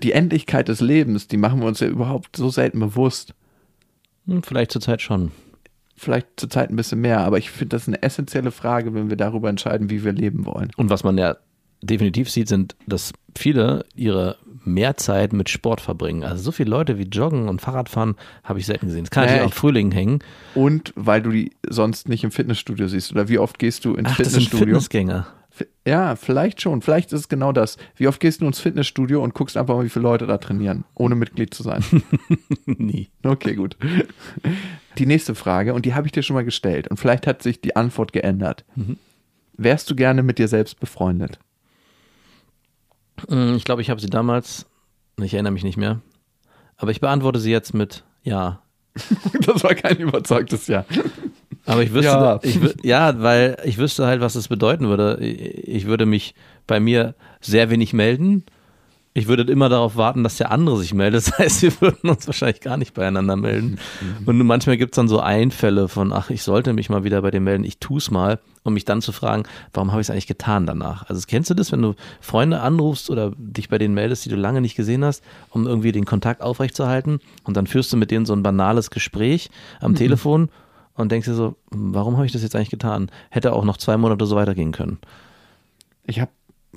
die 0.00 0.12
Endlichkeit 0.12 0.68
des 0.68 0.80
Lebens, 0.80 1.26
die 1.26 1.38
machen 1.38 1.58
wir 1.58 1.66
uns 1.66 1.80
ja 1.80 1.88
überhaupt 1.88 2.36
so 2.36 2.50
selten 2.50 2.78
bewusst. 2.78 3.34
Hm, 4.28 4.44
vielleicht 4.44 4.70
zur 4.70 4.82
Zeit 4.82 5.02
schon. 5.02 5.32
Vielleicht 5.96 6.28
zurzeit 6.36 6.70
ein 6.70 6.76
bisschen 6.76 7.00
mehr, 7.00 7.18
aber 7.18 7.38
ich 7.38 7.50
finde 7.50 7.74
das 7.74 7.88
eine 7.88 8.00
essentielle 8.00 8.52
Frage, 8.52 8.94
wenn 8.94 9.10
wir 9.10 9.16
darüber 9.16 9.48
entscheiden, 9.48 9.90
wie 9.90 10.04
wir 10.04 10.12
leben 10.12 10.46
wollen. 10.46 10.70
Und 10.76 10.88
was 10.88 11.02
man 11.02 11.18
ja 11.18 11.36
definitiv 11.82 12.30
sieht, 12.30 12.48
sind, 12.48 12.76
dass 12.86 13.12
viele 13.36 13.84
ihre 13.94 14.36
Mehrzeit 14.64 15.32
mit 15.32 15.48
Sport 15.48 15.80
verbringen. 15.80 16.24
Also 16.24 16.42
so 16.42 16.52
viele 16.52 16.70
Leute 16.70 16.98
wie 16.98 17.04
Joggen 17.04 17.48
und 17.48 17.60
Fahrradfahren 17.60 18.16
habe 18.44 18.58
ich 18.58 18.66
selten 18.66 18.86
gesehen. 18.86 19.04
Das 19.04 19.10
kann 19.10 19.24
Naja, 19.24 19.36
natürlich 19.36 19.52
auch 19.52 19.56
Frühling 19.56 19.90
hängen. 19.92 20.18
Und 20.54 20.92
weil 20.96 21.22
du 21.22 21.30
die 21.30 21.52
sonst 21.68 22.08
nicht 22.08 22.24
im 22.24 22.30
Fitnessstudio 22.30 22.88
siehst. 22.88 23.12
Oder 23.12 23.28
wie 23.28 23.38
oft 23.38 23.58
gehst 23.58 23.84
du 23.84 23.94
ins 23.94 24.10
Ach, 24.12 24.16
das 24.18 24.32
sind 24.32 24.42
Fitnessstudio? 24.42 24.74
Fitnessgänger. 24.74 25.26
Ja, 25.86 26.16
vielleicht 26.16 26.62
schon. 26.62 26.80
Vielleicht 26.80 27.12
ist 27.12 27.20
es 27.20 27.28
genau 27.28 27.52
das. 27.52 27.76
Wie 27.96 28.08
oft 28.08 28.20
gehst 28.20 28.40
du 28.40 28.46
ins 28.46 28.60
Fitnessstudio 28.60 29.22
und 29.22 29.34
guckst 29.34 29.56
einfach 29.56 29.76
mal, 29.76 29.84
wie 29.84 29.90
viele 29.90 30.04
Leute 30.04 30.26
da 30.26 30.38
trainieren, 30.38 30.84
ohne 30.94 31.14
Mitglied 31.16 31.52
zu 31.52 31.62
sein? 31.62 31.84
Nie. 32.64 33.10
Okay, 33.22 33.54
gut. 33.54 33.76
Die 34.98 35.06
nächste 35.06 35.34
Frage, 35.34 35.74
und 35.74 35.84
die 35.84 35.94
habe 35.94 36.06
ich 36.06 36.12
dir 36.12 36.22
schon 36.22 36.34
mal 36.34 36.44
gestellt, 36.44 36.88
und 36.88 36.98
vielleicht 36.98 37.26
hat 37.26 37.42
sich 37.42 37.60
die 37.60 37.76
Antwort 37.76 38.12
geändert. 38.12 38.64
Wärst 39.56 39.90
du 39.90 39.96
gerne 39.96 40.22
mit 40.22 40.38
dir 40.38 40.48
selbst 40.48 40.80
befreundet? 40.80 41.38
Hm, 43.28 43.54
Ich 43.56 43.64
glaube, 43.64 43.82
ich 43.82 43.90
habe 43.90 44.00
sie 44.00 44.08
damals, 44.10 44.66
ich 45.22 45.34
erinnere 45.34 45.52
mich 45.52 45.64
nicht 45.64 45.76
mehr, 45.76 46.00
aber 46.76 46.90
ich 46.90 47.00
beantworte 47.00 47.38
sie 47.40 47.50
jetzt 47.50 47.74
mit 47.74 48.04
Ja. 48.22 48.62
Das 49.46 49.62
war 49.62 49.74
kein 49.74 49.96
überzeugtes 49.98 50.66
Ja. 50.66 50.84
Aber 51.66 51.82
ich 51.82 51.92
wüsste, 51.92 52.10
Ja. 52.10 52.40
Ich, 52.42 52.58
ja, 52.82 53.20
weil 53.22 53.56
ich 53.64 53.78
wüsste 53.78 54.06
halt, 54.06 54.20
was 54.20 54.34
es 54.34 54.48
bedeuten 54.48 54.88
würde. 54.88 55.18
Ich 55.20 55.86
würde 55.86 56.06
mich 56.06 56.34
bei 56.66 56.80
mir 56.80 57.14
sehr 57.40 57.70
wenig 57.70 57.92
melden. 57.92 58.44
Ich 59.12 59.26
würde 59.26 59.42
immer 59.50 59.68
darauf 59.68 59.96
warten, 59.96 60.22
dass 60.22 60.36
der 60.36 60.52
andere 60.52 60.76
sich 60.78 60.94
meldet. 60.94 61.24
Das 61.26 61.38
heißt, 61.38 61.62
wir 61.62 61.80
würden 61.80 62.10
uns 62.10 62.26
wahrscheinlich 62.26 62.60
gar 62.60 62.76
nicht 62.76 62.94
beieinander 62.94 63.34
melden. 63.34 63.78
Und 64.24 64.38
manchmal 64.46 64.76
gibt 64.76 64.94
es 64.94 64.96
dann 64.96 65.08
so 65.08 65.18
Einfälle 65.18 65.88
von, 65.88 66.12
ach, 66.12 66.30
ich 66.30 66.42
sollte 66.42 66.72
mich 66.72 66.88
mal 66.90 67.02
wieder 67.02 67.20
bei 67.22 67.32
dem 67.32 67.44
melden, 67.44 67.64
ich 67.64 67.78
tu's 67.78 68.10
mal, 68.10 68.38
um 68.62 68.74
mich 68.74 68.84
dann 68.84 69.02
zu 69.02 69.10
fragen, 69.10 69.44
warum 69.72 69.90
habe 69.90 70.00
ich 70.00 70.06
es 70.06 70.10
eigentlich 70.10 70.28
getan 70.28 70.66
danach? 70.66 71.08
Also 71.08 71.22
kennst 71.26 71.50
du 71.50 71.54
das, 71.54 71.72
wenn 71.72 71.82
du 71.82 71.94
Freunde 72.20 72.60
anrufst 72.60 73.10
oder 73.10 73.32
dich 73.36 73.68
bei 73.68 73.78
denen 73.78 73.94
meldest, 73.94 74.24
die 74.24 74.28
du 74.28 74.36
lange 74.36 74.60
nicht 74.60 74.76
gesehen 74.76 75.04
hast, 75.04 75.24
um 75.50 75.66
irgendwie 75.66 75.92
den 75.92 76.04
Kontakt 76.04 76.42
aufrechtzuerhalten 76.42 77.18
und 77.44 77.56
dann 77.56 77.66
führst 77.66 77.92
du 77.92 77.96
mit 77.96 78.10
denen 78.10 78.26
so 78.26 78.32
ein 78.32 78.42
banales 78.42 78.90
Gespräch 78.90 79.50
am 79.80 79.94
Telefon 79.94 80.50
und 80.94 81.10
denkst 81.10 81.26
dir 81.26 81.34
so, 81.34 81.56
warum 81.70 82.16
habe 82.16 82.26
ich 82.26 82.32
das 82.32 82.42
jetzt 82.42 82.54
eigentlich 82.54 82.70
getan? 82.70 83.10
Hätte 83.30 83.54
auch 83.54 83.64
noch 83.64 83.76
zwei 83.76 83.96
Monate 83.96 84.26
so 84.26 84.36
weitergehen 84.36 84.72
können. 84.72 84.98
Ich 86.04 86.20
habe 86.20 86.30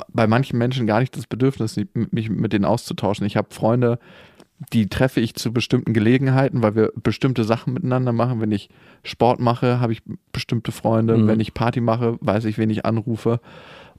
bei 0.10 0.28
manchen 0.28 0.58
Menschen 0.58 0.88
gar 0.88 1.00
nicht 1.00 1.16
das 1.16 1.28
Bedürfnis, 1.28 1.80
mich 1.94 2.30
mit 2.30 2.54
denen 2.54 2.66
auszutauschen. 2.66 3.26
Ich 3.26 3.38
habe 3.38 3.54
Freunde, 3.54 4.00
die 4.72 4.88
treffe 4.88 5.20
ich 5.20 5.36
zu 5.36 5.52
bestimmten 5.52 5.94
Gelegenheiten, 5.94 6.64
weil 6.64 6.76
wir 6.76 6.92
bestimmte 6.96 7.44
Sachen 7.44 7.74
miteinander 7.74 8.14
machen. 8.14 8.42
Wenn 8.42 8.52
ich 8.52 8.70
Sport 9.04 9.40
mache, 9.40 9.80
habe 9.80 9.94
ich 9.94 10.02
bestimmte 10.32 10.72
Freunde. 10.72 11.18
Mhm. 11.18 11.28
Wenn 11.28 11.40
ich 11.40 11.54
Party 11.54 11.82
mache, 11.82 12.18
weiß 12.22 12.46
ich, 12.46 12.58
wen 12.58 12.70
ich 12.70 12.86
anrufe. 12.86 13.40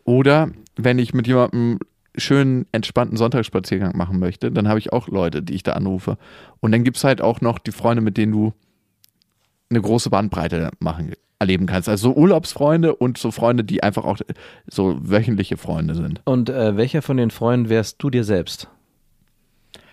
Oder 0.05 0.51
wenn 0.77 0.99
ich 0.99 1.15
mit 1.15 1.27
jemandem 1.27 1.79
schönen, 2.17 2.67
entspannten 2.73 3.17
Sonntagsspaziergang 3.17 3.97
machen 3.97 4.19
möchte, 4.19 4.53
dann 4.53 4.69
habe 4.69 4.79
ich 4.79 4.93
auch 4.93 5.09
Leute, 5.09 5.43
die 5.43 5.55
ich 5.55 5.63
da 5.63 5.73
anrufe. 5.73 6.17
Und 6.61 6.73
dann 6.73 6.85
gibt 6.85 6.97
es 6.97 7.05
halt 7.05 7.21
auch 7.21 7.41
noch 7.41 7.59
die 7.59 7.73
Freunde, 7.73 8.03
mit 8.03 8.17
denen 8.17 8.33
du 8.33 8.53
eine 9.75 9.83
große 9.83 10.11
Bandbreite 10.11 10.71
machen, 10.79 11.13
erleben 11.39 11.67
kannst. 11.67 11.89
Also 11.89 12.11
so 12.11 12.17
Urlaubsfreunde 12.17 12.95
und 12.95 13.19
so 13.19 13.31
Freunde, 13.31 13.65
die 13.65 13.83
einfach 13.83 14.05
auch 14.05 14.19
so 14.67 14.97
wöchentliche 15.01 15.57
Freunde 15.57 15.95
sind. 15.95 16.21
Und 16.25 16.49
äh, 16.49 16.77
welcher 16.77 17.03
von 17.03 17.17
den 17.17 17.31
Freunden 17.31 17.69
wärst 17.69 18.03
du 18.03 18.11
dir 18.11 18.25
selbst? 18.25 18.69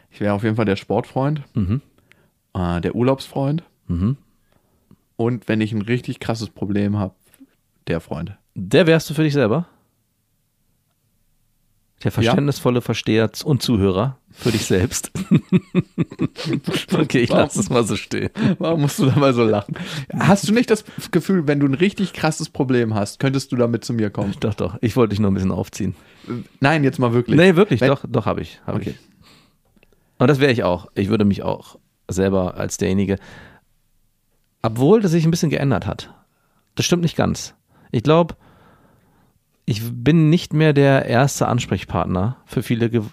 Ich 0.09 0.19
wäre 0.19 0.33
auf 0.33 0.43
jeden 0.43 0.55
Fall 0.55 0.65
der 0.65 0.75
Sportfreund, 0.75 1.43
Mhm. 1.53 1.81
äh, 2.53 2.81
der 2.81 2.95
Urlaubsfreund 2.95 3.63
Mhm. 3.87 4.17
und 5.15 5.47
wenn 5.47 5.61
ich 5.61 5.71
ein 5.73 5.81
richtig 5.81 6.19
krasses 6.19 6.49
Problem 6.49 6.97
habe, 6.97 7.15
der 7.87 7.99
Freund. 8.01 8.37
Der 8.55 8.85
wärst 8.87 9.09
du 9.09 9.13
für 9.13 9.23
dich 9.23 9.33
selber? 9.33 9.67
Der 12.03 12.11
verständnisvolle 12.11 12.81
Versteher 12.81 13.29
und 13.43 13.61
Zuhörer 13.61 14.17
für 14.31 14.51
dich 14.51 14.65
selbst. 14.65 15.11
okay, 16.93 17.19
ich 17.21 17.29
lasse 17.29 17.59
es 17.59 17.69
mal 17.69 17.83
so 17.83 17.95
stehen. 17.95 18.29
Warum 18.59 18.81
musst 18.81 18.99
du 18.99 19.05
da 19.05 19.15
mal 19.17 19.33
so 19.33 19.43
lachen? 19.43 19.75
Hast 20.17 20.47
du 20.47 20.53
nicht 20.53 20.69
das 20.71 20.83
Gefühl, 21.11 21.47
wenn 21.47 21.59
du 21.59 21.67
ein 21.67 21.73
richtig 21.73 22.13
krasses 22.13 22.49
Problem 22.49 22.93
hast, 22.95 23.19
könntest 23.19 23.51
du 23.51 23.55
damit 23.55 23.83
zu 23.85 23.93
mir 23.93 24.09
kommen? 24.09 24.33
Doch, 24.39 24.53
doch. 24.53 24.77
Ich 24.81 24.95
wollte 24.95 25.11
dich 25.11 25.19
noch 25.19 25.29
ein 25.29 25.33
bisschen 25.33 25.51
aufziehen. 25.51 25.95
Nein, 26.59 26.83
jetzt 26.83 26.97
mal 26.99 27.13
wirklich. 27.13 27.37
Nee, 27.37 27.55
wirklich, 27.55 27.81
Wenn- 27.81 27.89
doch, 27.89 28.03
doch, 28.07 28.25
habe 28.25 28.41
ich. 28.41 28.59
Hab 28.65 28.75
Okay. 28.75 28.91
ich. 28.91 28.99
Und 30.17 30.27
das 30.27 30.39
wäre 30.39 30.51
ich 30.51 30.63
auch. 30.63 30.87
Ich 30.95 31.09
würde 31.09 31.25
mich 31.25 31.43
auch 31.43 31.77
selber 32.07 32.55
als 32.55 32.77
derjenige, 32.77 33.17
obwohl 34.61 35.01
das 35.01 35.11
sich 35.11 35.25
ein 35.25 35.31
bisschen 35.31 35.49
geändert 35.49 35.85
hat. 35.87 36.13
Das 36.75 36.85
stimmt 36.85 37.01
nicht 37.03 37.15
ganz. 37.15 37.55
Ich 37.91 38.03
glaube, 38.03 38.35
ich 39.65 39.81
bin 39.91 40.29
nicht 40.29 40.53
mehr 40.53 40.73
der 40.73 41.05
erste 41.05 41.47
Ansprechpartner 41.47 42.37
für 42.45 42.63
viele 42.63 42.89
gew 42.89 43.03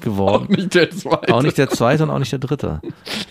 geworden. 0.00 0.44
Auch 0.44 0.48
nicht 0.48 0.74
der 0.74 0.90
zweite. 0.90 1.34
Auch 1.34 1.42
nicht 1.42 1.58
der 1.58 1.70
zweite 1.70 2.02
und 2.02 2.10
auch 2.10 2.18
nicht 2.18 2.32
der 2.32 2.38
dritte. 2.38 2.80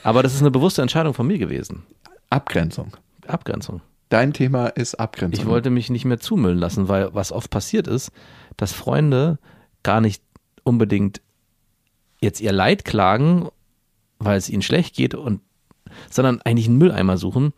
Aber 0.03 0.23
das 0.23 0.33
ist 0.33 0.41
eine 0.41 0.51
bewusste 0.51 0.81
Entscheidung 0.81 1.13
von 1.13 1.27
mir 1.27 1.37
gewesen. 1.37 1.83
Abgrenzung. 2.29 2.97
Abgrenzung. 3.27 3.81
Dein 4.09 4.33
Thema 4.33 4.67
ist 4.67 4.95
Abgrenzung. 4.95 5.43
Ich 5.43 5.49
wollte 5.49 5.69
mich 5.69 5.89
nicht 5.89 6.05
mehr 6.05 6.19
zumüllen 6.19 6.57
lassen, 6.57 6.87
weil 6.87 7.13
was 7.13 7.31
oft 7.31 7.49
passiert 7.49 7.87
ist, 7.87 8.11
dass 8.57 8.73
Freunde 8.73 9.39
gar 9.83 10.01
nicht 10.01 10.23
unbedingt 10.63 11.21
jetzt 12.21 12.41
ihr 12.41 12.51
Leid 12.51 12.85
klagen, 12.85 13.49
weil 14.19 14.37
es 14.37 14.49
ihnen 14.49 14.61
schlecht 14.61 14.95
geht 14.95 15.15
und 15.15 15.41
sondern 16.09 16.41
eigentlich 16.41 16.67
einen 16.67 16.77
Mülleimer 16.77 17.17
suchen. 17.17 17.53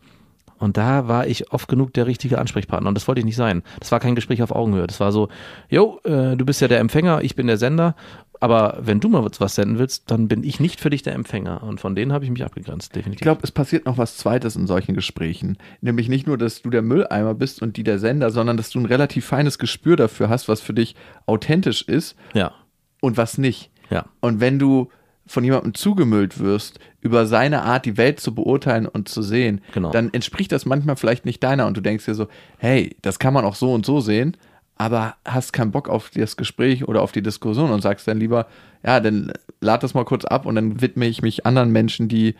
Und 0.58 0.76
da 0.76 1.06
war 1.08 1.26
ich 1.26 1.52
oft 1.52 1.68
genug 1.68 1.92
der 1.92 2.06
richtige 2.06 2.38
Ansprechpartner 2.38 2.88
und 2.88 2.94
das 2.94 3.06
wollte 3.08 3.18
ich 3.18 3.24
nicht 3.24 3.36
sein. 3.36 3.62
Das 3.78 3.92
war 3.92 4.00
kein 4.00 4.14
Gespräch 4.14 4.42
auf 4.42 4.52
Augenhöhe. 4.52 4.86
Das 4.86 5.00
war 5.00 5.12
so, 5.12 5.28
jo, 5.68 6.00
äh, 6.04 6.36
du 6.36 6.44
bist 6.46 6.60
ja 6.60 6.68
der 6.68 6.80
Empfänger, 6.80 7.22
ich 7.22 7.36
bin 7.36 7.46
der 7.46 7.58
Sender 7.58 7.94
Aber 8.40 8.78
wenn 8.80 9.00
du 9.00 9.08
mal 9.08 9.26
was 9.38 9.54
senden 9.54 9.78
willst, 9.78 10.10
dann 10.10 10.28
bin 10.28 10.44
ich 10.44 10.60
nicht 10.60 10.80
für 10.80 10.90
dich 10.90 11.02
der 11.02 11.14
Empfänger. 11.14 11.62
Und 11.62 11.80
von 11.80 11.94
denen 11.94 12.12
habe 12.12 12.24
ich 12.24 12.30
mich 12.30 12.44
abgegrenzt, 12.44 12.94
definitiv. 12.94 13.20
Ich 13.20 13.22
glaube, 13.22 13.40
es 13.42 13.50
passiert 13.52 13.86
noch 13.86 13.98
was 13.98 14.16
Zweites 14.16 14.56
in 14.56 14.66
solchen 14.66 14.94
Gesprächen. 14.94 15.56
Nämlich 15.80 16.08
nicht 16.08 16.26
nur, 16.26 16.38
dass 16.38 16.62
du 16.62 16.70
der 16.70 16.82
Mülleimer 16.82 17.34
bist 17.34 17.62
und 17.62 17.76
die 17.76 17.84
der 17.84 17.98
Sender, 17.98 18.30
sondern 18.30 18.56
dass 18.56 18.70
du 18.70 18.78
ein 18.80 18.86
relativ 18.86 19.26
feines 19.26 19.58
Gespür 19.58 19.96
dafür 19.96 20.28
hast, 20.28 20.48
was 20.48 20.60
für 20.60 20.74
dich 20.74 20.96
authentisch 21.26 21.82
ist 21.82 22.16
ja, 22.34 22.52
und 23.00 23.16
was 23.16 23.38
nicht. 23.38 23.70
ja. 23.90 24.04
Und 24.20 24.40
wenn 24.40 24.58
du 24.58 24.90
von 25.26 25.44
jemandem 25.44 25.74
zugemüllt 25.74 26.38
wirst, 26.38 26.78
über 27.00 27.26
seine 27.26 27.62
Art, 27.62 27.84
die 27.84 27.96
Welt 27.96 28.20
zu 28.20 28.34
beurteilen 28.34 28.86
und 28.86 29.08
zu 29.08 29.22
sehen, 29.22 29.60
Genau. 29.74 29.90
dann 29.90 30.12
entspricht 30.12 30.52
das 30.52 30.66
manchmal 30.66 30.96
vielleicht 30.96 31.24
nicht 31.24 31.42
deiner 31.42 31.66
und 31.66 31.76
du 31.76 31.80
denkst 31.80 32.04
dir 32.04 32.14
so, 32.14 32.28
hey, 32.58 32.96
das 33.02 33.18
kann 33.18 33.34
man 33.34 33.44
auch 33.44 33.54
so 33.56 33.72
und 33.72 33.84
so 33.86 34.00
sehen, 34.00 34.36
aber 34.76 35.14
hast 35.24 35.52
keinen 35.52 35.72
Bock 35.72 35.88
auf 35.88 36.10
das 36.10 36.36
Gespräch 36.36 36.86
oder 36.86 37.02
auf 37.02 37.12
die 37.12 37.22
Diskussion 37.22 37.70
und 37.70 37.82
sagst 37.82 38.06
dann 38.06 38.18
lieber, 38.18 38.46
ja, 38.84 39.00
dann 39.00 39.32
lad 39.60 39.82
das 39.82 39.94
mal 39.94 40.04
kurz 40.04 40.24
ab 40.24 40.46
und 40.46 40.54
dann 40.54 40.80
widme 40.80 41.06
ich 41.06 41.22
mich 41.22 41.46
anderen 41.46 41.72
Menschen, 41.72 42.08
die 42.08 42.34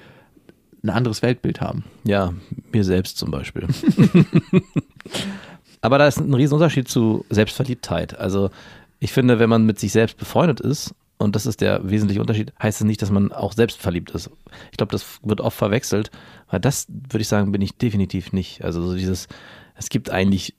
ein 0.84 0.90
anderes 0.90 1.22
Weltbild 1.22 1.60
haben. 1.60 1.84
Ja, 2.04 2.32
mir 2.72 2.84
selbst 2.84 3.18
zum 3.18 3.30
Beispiel. 3.32 3.66
Aber 5.80 5.98
da 5.98 6.06
ist 6.06 6.18
ein 6.18 6.34
Riesenunterschied 6.34 6.88
zu 6.88 7.24
Selbstverliebtheit. 7.30 8.18
Also 8.18 8.50
ich 8.98 9.12
finde, 9.12 9.38
wenn 9.38 9.50
man 9.50 9.66
mit 9.66 9.78
sich 9.78 9.92
selbst 9.92 10.16
befreundet 10.18 10.60
ist, 10.60 10.94
und 11.18 11.34
das 11.34 11.46
ist 11.46 11.60
der 11.60 11.88
wesentliche 11.88 12.20
Unterschied, 12.20 12.52
heißt 12.62 12.80
es 12.80 12.86
nicht, 12.86 13.00
dass 13.00 13.10
man 13.10 13.32
auch 13.32 13.52
selbst 13.52 13.80
verliebt 13.80 14.10
ist. 14.10 14.30
Ich 14.70 14.76
glaube, 14.76 14.92
das 14.92 15.20
wird 15.22 15.40
oft 15.40 15.56
verwechselt, 15.56 16.10
weil 16.50 16.60
das, 16.60 16.86
würde 16.88 17.22
ich 17.22 17.28
sagen, 17.28 17.52
bin 17.52 17.62
ich 17.62 17.78
definitiv 17.78 18.32
nicht. 18.32 18.62
Also 18.62 18.82
so 18.82 18.94
dieses, 18.94 19.28
es 19.76 19.88
gibt 19.88 20.10
eigentlich 20.10 20.54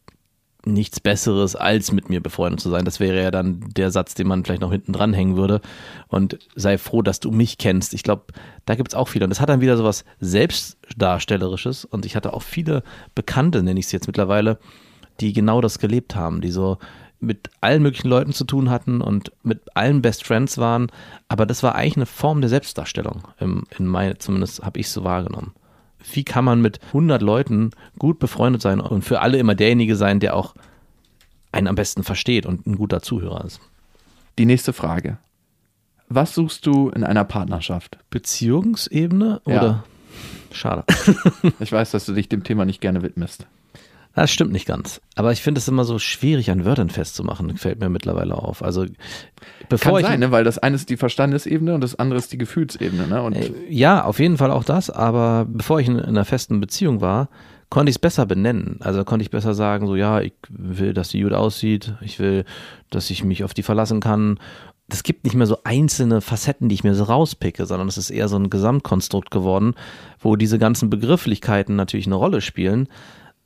nichts 0.66 1.00
Besseres, 1.00 1.56
als 1.56 1.92
mit 1.92 2.10
mir 2.10 2.22
befreundet 2.22 2.60
zu 2.60 2.70
sein. 2.70 2.86
Das 2.86 3.00
wäre 3.00 3.22
ja 3.22 3.32
dann 3.32 3.62
der 3.76 3.92
Satz, 3.92 4.16
den 4.16 4.28
man 4.28 4.44
vielleicht 4.44 4.62
noch 4.62 4.72
hinten 4.72 4.94
dranhängen 4.94 5.38
würde. 5.38 5.62
Und 6.08 6.40
sei 6.56 6.78
froh, 6.78 7.02
dass 7.02 7.20
du 7.20 7.32
mich 7.32 7.58
kennst. 7.58 7.94
Ich 7.94 8.04
glaube, 8.04 8.26
da 8.66 8.76
gibt 8.76 8.90
es 8.90 8.96
auch 8.96 9.08
viele. 9.08 9.26
Und 9.26 9.30
das 9.30 9.40
hat 9.40 9.50
dann 9.50 9.62
wieder 9.62 9.78
so 9.78 9.84
was 9.84 10.04
Selbstdarstellerisches. 10.20 11.86
Und 11.86 12.06
ich 12.06 12.16
hatte 12.16 12.34
auch 12.34 12.42
viele 12.42 12.84
Bekannte, 13.16 13.64
nenne 13.64 13.80
ich 13.80 13.86
es 13.86 13.92
jetzt 13.92 14.08
mittlerweile, 14.08 14.60
die 15.20 15.34
genau 15.34 15.62
das 15.62 15.80
gelebt 15.80 16.16
haben, 16.16 16.42
die 16.42 16.52
so 16.52 16.78
mit 17.20 17.50
allen 17.62 17.82
möglichen 17.82 18.08
Leuten 18.10 18.34
zu 18.34 18.44
tun 18.46 18.70
hatten 18.70 19.02
und 19.02 19.32
mit 19.44 19.62
allen 19.76 20.02
Best 20.02 20.24
Friends 20.26 20.58
waren. 20.58 20.92
Aber 21.28 21.46
das 21.46 21.64
war 21.64 21.76
eigentlich 21.76 21.98
eine 21.98 22.06
Form 22.06 22.42
der 22.42 22.50
Selbstdarstellung. 22.50 23.24
Im, 23.40 23.64
in 23.78 23.88
meine, 23.88 24.18
zumindest 24.18 24.64
habe 24.64 24.80
ich 24.80 24.88
es 24.88 24.94
so 24.94 25.04
wahrgenommen. 25.04 25.54
Wie 26.14 26.24
kann 26.24 26.46
man 26.46 26.62
mit 26.62 26.80
100 26.88 27.22
Leuten 27.22 27.72
gut 27.98 28.20
befreundet 28.20 28.62
sein 28.62 28.80
und 28.80 29.04
für 29.04 29.22
alle 29.22 29.38
immer 29.40 29.56
derjenige 29.56 29.96
sein, 29.96 30.20
der 30.20 30.36
auch 30.36 30.54
einen 31.52 31.68
am 31.68 31.76
besten 31.76 32.04
versteht 32.04 32.46
und 32.46 32.68
ein 32.68 32.76
guter 32.78 33.02
Zuhörer 33.02 33.44
ist? 33.46 33.60
Die 34.38 34.46
nächste 34.46 34.72
Frage. 34.74 35.18
Was 36.10 36.36
suchst 36.36 36.66
du 36.66 36.90
in 36.90 37.04
einer 37.04 37.24
Partnerschaft? 37.26 37.98
Beziehungsebene 38.12 39.42
Ja. 39.48 39.58
oder? 39.58 39.84
Schade. 40.52 40.86
Ich 41.60 41.72
weiß, 41.72 41.92
dass 41.92 42.06
du 42.06 42.14
dich 42.14 42.30
dem 42.30 42.44
Thema 42.44 42.64
nicht 42.66 42.80
gerne 42.80 43.02
widmest. 43.02 43.48
Das 44.18 44.32
stimmt 44.32 44.52
nicht 44.52 44.66
ganz. 44.66 45.00
Aber 45.14 45.32
ich 45.32 45.44
finde 45.44 45.60
es 45.60 45.68
immer 45.68 45.84
so 45.84 46.00
schwierig, 46.00 46.50
an 46.50 46.66
Wörtern 46.66 46.90
festzumachen, 46.90 47.56
fällt 47.56 47.80
mir 47.80 47.88
mittlerweile 47.88 48.34
auf. 48.34 48.64
Also, 48.64 48.88
bevor 49.70 49.92
Kann 49.92 50.02
ich. 50.02 50.08
sein, 50.08 50.20
ne? 50.22 50.32
weil 50.32 50.44
das 50.44 50.58
eine 50.58 50.76
ist 50.76 50.90
die 50.90 50.98
Verstandesebene 50.98 51.76
und 51.76 51.82
das 51.82 51.94
andere 52.00 52.18
ist 52.18 52.34
die 52.34 52.40
Gefühlsebene. 52.40 53.06
Ne? 53.06 53.22
Und 53.22 53.36
Äh, 53.36 53.52
Ja, 53.70 54.04
auf 54.06 54.18
jeden 54.18 54.38
Fall 54.38 54.50
auch 54.50 54.64
das, 54.64 54.90
aber 54.90 55.46
bevor 55.48 55.80
ich 55.80 55.88
in, 55.88 56.00
in 56.00 56.06
einer 56.06 56.26
festen 56.26 56.60
Beziehung 56.60 57.00
war, 57.00 57.30
konnte 57.70 57.92
ich 57.92 57.98
es 57.98 58.00
besser 58.00 58.26
benennen. 58.26 58.78
Also 58.80 59.04
konnte 59.04 59.22
ich 59.22 59.30
besser 59.30 59.54
sagen, 59.54 59.86
so 59.86 59.96
ja, 59.96 60.20
ich 60.20 60.34
will, 60.50 60.96
dass 60.96 61.10
die 61.10 61.22
gut 61.22 61.34
aussieht, 61.34 61.94
ich 62.02 62.18
will, 62.18 62.44
dass 62.90 63.12
ich 63.12 63.24
mich 63.24 63.44
auf 63.44 63.54
die 63.54 63.62
verlassen 63.62 64.00
kann. 64.00 64.40
Es 64.90 65.04
gibt 65.04 65.26
nicht 65.26 65.36
mehr 65.36 65.46
so 65.46 65.60
einzelne 65.64 66.22
Facetten, 66.22 66.70
die 66.70 66.74
ich 66.76 66.84
mir 66.84 66.96
so 66.96 67.04
rauspicke, 67.04 67.68
sondern 67.68 67.88
es 67.88 68.00
ist 68.00 68.10
eher 68.10 68.30
so 68.30 68.38
ein 68.38 68.50
Gesamtkonstrukt 68.50 69.30
geworden, 69.30 69.76
wo 70.20 70.36
diese 70.36 70.58
ganzen 70.58 70.90
Begrifflichkeiten 70.90 71.76
natürlich 71.76 72.08
eine 72.08 72.16
Rolle 72.16 72.42
spielen. 72.42 72.88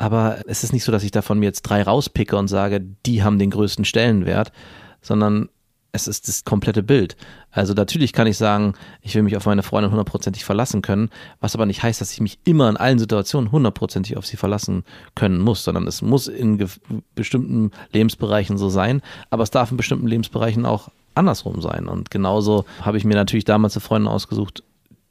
Aber 0.01 0.39
es 0.47 0.63
ist 0.63 0.73
nicht 0.73 0.83
so, 0.83 0.91
dass 0.91 1.03
ich 1.03 1.11
davon 1.11 1.37
mir 1.37 1.45
jetzt 1.45 1.61
drei 1.61 1.83
rauspicke 1.83 2.35
und 2.35 2.47
sage, 2.47 2.81
die 3.05 3.21
haben 3.21 3.37
den 3.37 3.51
größten 3.51 3.85
Stellenwert, 3.85 4.51
sondern 4.99 5.49
es 5.91 6.07
ist 6.07 6.27
das 6.27 6.43
komplette 6.43 6.81
Bild. 6.81 7.15
Also 7.51 7.75
natürlich 7.75 8.11
kann 8.11 8.25
ich 8.25 8.35
sagen, 8.35 8.73
ich 9.03 9.13
will 9.13 9.21
mich 9.21 9.37
auf 9.37 9.45
meine 9.45 9.61
Freundin 9.61 9.91
hundertprozentig 9.91 10.43
verlassen 10.43 10.81
können, 10.81 11.11
was 11.39 11.53
aber 11.53 11.67
nicht 11.67 11.83
heißt, 11.83 12.01
dass 12.01 12.13
ich 12.13 12.19
mich 12.19 12.39
immer 12.45 12.67
in 12.67 12.77
allen 12.77 12.97
Situationen 12.97 13.51
hundertprozentig 13.51 14.17
auf 14.17 14.25
sie 14.25 14.37
verlassen 14.37 14.85
können 15.13 15.39
muss, 15.39 15.63
sondern 15.63 15.85
es 15.85 16.01
muss 16.01 16.27
in 16.27 16.67
bestimmten 17.13 17.69
Lebensbereichen 17.93 18.57
so 18.57 18.69
sein, 18.69 19.03
aber 19.29 19.43
es 19.43 19.51
darf 19.51 19.69
in 19.69 19.77
bestimmten 19.77 20.07
Lebensbereichen 20.07 20.65
auch 20.65 20.89
andersrum 21.13 21.61
sein. 21.61 21.87
Und 21.87 22.09
genauso 22.09 22.65
habe 22.81 22.97
ich 22.97 23.05
mir 23.05 23.15
natürlich 23.15 23.45
damals 23.45 23.75
eine 23.75 23.81
Freundin 23.81 24.07
ausgesucht, 24.07 24.63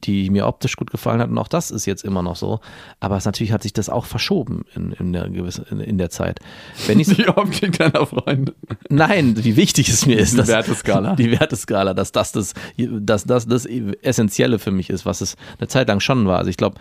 die 0.04 0.30
mir 0.30 0.46
optisch 0.46 0.76
gut 0.76 0.90
gefallen 0.90 1.20
hat 1.20 1.30
und 1.30 1.38
auch 1.38 1.48
das 1.48 1.70
ist 1.70 1.86
jetzt 1.86 2.04
immer 2.04 2.22
noch 2.22 2.36
so. 2.36 2.60
Aber 3.00 3.16
es, 3.16 3.24
natürlich 3.24 3.52
hat 3.52 3.62
sich 3.62 3.72
das 3.72 3.88
auch 3.88 4.06
verschoben 4.06 4.62
in, 4.74 4.92
in, 4.92 5.12
der, 5.12 5.28
gewissen, 5.28 5.64
in, 5.70 5.80
in 5.80 5.98
der 5.98 6.10
Zeit. 6.10 6.40
Wenn 6.86 7.00
ich 7.00 7.08
die 7.08 7.28
Optik 7.28 7.78
deiner 7.78 8.06
Freunde. 8.06 8.54
Nein, 8.88 9.34
wie 9.44 9.56
wichtig 9.56 9.88
es 9.88 10.06
mir 10.06 10.18
ist, 10.18 10.32
Die 10.32 10.36
dass, 10.38 10.48
Werteskala. 10.48 11.16
die 11.16 11.30
Werteskala, 11.30 11.94
dass 11.94 12.12
das 12.12 12.32
das, 12.32 12.54
dass 12.76 13.24
das 13.24 13.46
das 13.46 13.66
Essentielle 13.66 14.58
für 14.58 14.70
mich 14.70 14.90
ist, 14.90 15.06
was 15.06 15.20
es 15.20 15.36
eine 15.58 15.68
Zeit 15.68 15.88
lang 15.88 16.00
schon 16.00 16.26
war. 16.26 16.38
Also 16.38 16.50
ich 16.50 16.56
glaube, 16.56 16.78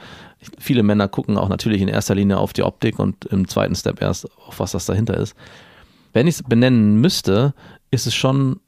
viele 0.58 0.84
Männer 0.84 1.08
gucken 1.08 1.38
auch 1.38 1.50
natürlich 1.50 1.82
in 1.82 1.88
erster 1.88 2.16
Linie 2.16 2.38
auf 2.38 2.54
die 2.54 2.64
Optik 2.64 3.00
und 3.00 3.26
im 3.26 3.48
zweiten 3.48 3.76
Step 3.76 4.02
erst 4.02 4.28
auf 4.48 4.60
was 4.60 4.72
das 4.72 4.86
dahinter 4.86 5.18
ist. 5.18 5.36
Wenn 6.14 6.28
ich 6.28 6.36
es 6.36 6.44
benennen 6.44 7.00
müsste, 7.02 7.54
ist 7.92 8.08
es 8.08 8.16
schon, 8.16 8.60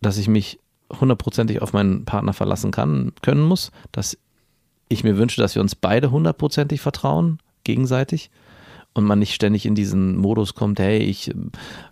dass 0.00 0.18
ich 0.18 0.28
mich 0.28 0.58
hundertprozentig 0.90 1.62
auf 1.62 1.72
meinen 1.72 2.04
Partner 2.04 2.32
verlassen 2.32 2.70
kann, 2.70 3.12
können 3.22 3.42
muss, 3.42 3.70
dass 3.92 4.18
ich 4.88 5.04
mir 5.04 5.16
wünsche, 5.16 5.40
dass 5.40 5.54
wir 5.54 5.62
uns 5.62 5.74
beide 5.74 6.10
hundertprozentig 6.10 6.80
vertrauen, 6.80 7.38
gegenseitig 7.64 8.30
und 8.94 9.04
man 9.04 9.18
nicht 9.18 9.34
ständig 9.34 9.66
in 9.66 9.74
diesen 9.74 10.16
Modus 10.16 10.54
kommt, 10.54 10.78
hey, 10.78 10.98
ich, 10.98 11.34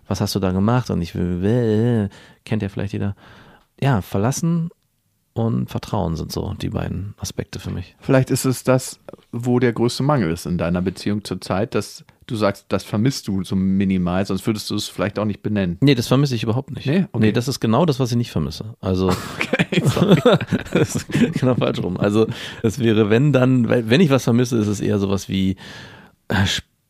was 0.07 0.21
hast 0.21 0.33
du 0.35 0.39
da 0.39 0.51
gemacht? 0.51 0.89
Und 0.89 1.01
ich 1.01 1.13
will, 1.15 2.09
kennt 2.45 2.63
ja 2.63 2.69
vielleicht 2.69 2.93
jeder. 2.93 3.15
Ja, 3.79 4.01
verlassen 4.01 4.69
und 5.33 5.69
Vertrauen 5.69 6.15
sind 6.15 6.31
so 6.31 6.53
die 6.53 6.69
beiden 6.69 7.13
Aspekte 7.19 7.59
für 7.59 7.69
mich. 7.69 7.95
Vielleicht 7.99 8.31
ist 8.31 8.45
es 8.45 8.63
das, 8.63 8.99
wo 9.31 9.59
der 9.59 9.73
größte 9.73 10.01
Mangel 10.01 10.31
ist 10.31 10.45
in 10.45 10.57
deiner 10.57 10.81
Beziehung 10.81 11.23
zurzeit, 11.23 11.75
dass 11.75 12.05
du 12.27 12.35
sagst, 12.35 12.65
das 12.69 12.83
vermisst 12.83 13.27
du 13.27 13.43
so 13.43 13.55
minimal, 13.55 14.25
sonst 14.25 14.45
würdest 14.45 14.69
du 14.69 14.75
es 14.75 14.87
vielleicht 14.87 15.19
auch 15.19 15.25
nicht 15.25 15.41
benennen. 15.41 15.77
Nee, 15.81 15.95
das 15.95 16.07
vermisse 16.07 16.35
ich 16.35 16.43
überhaupt 16.43 16.71
nicht. 16.71 16.85
Nee? 16.85 17.05
Okay. 17.11 17.25
nee, 17.27 17.31
das 17.31 17.47
ist 17.47 17.59
genau 17.59 17.85
das, 17.85 17.99
was 17.99 18.11
ich 18.11 18.17
nicht 18.17 18.31
vermisse. 18.31 18.75
Also, 18.81 19.11
Okay, 19.37 19.81
das 20.73 20.95
ist 20.95 21.07
genau 21.39 21.55
falsch 21.55 21.79
rum. 21.81 21.97
Also, 21.97 22.27
das 22.61 22.79
wäre, 22.79 23.09
wenn 23.09 23.33
dann, 23.33 23.69
wenn 23.69 24.01
ich 24.01 24.09
was 24.09 24.23
vermisse, 24.23 24.57
ist 24.57 24.67
es 24.67 24.79
eher 24.79 24.99
sowas 24.99 25.29
wie 25.29 25.55
äh, 26.27 26.45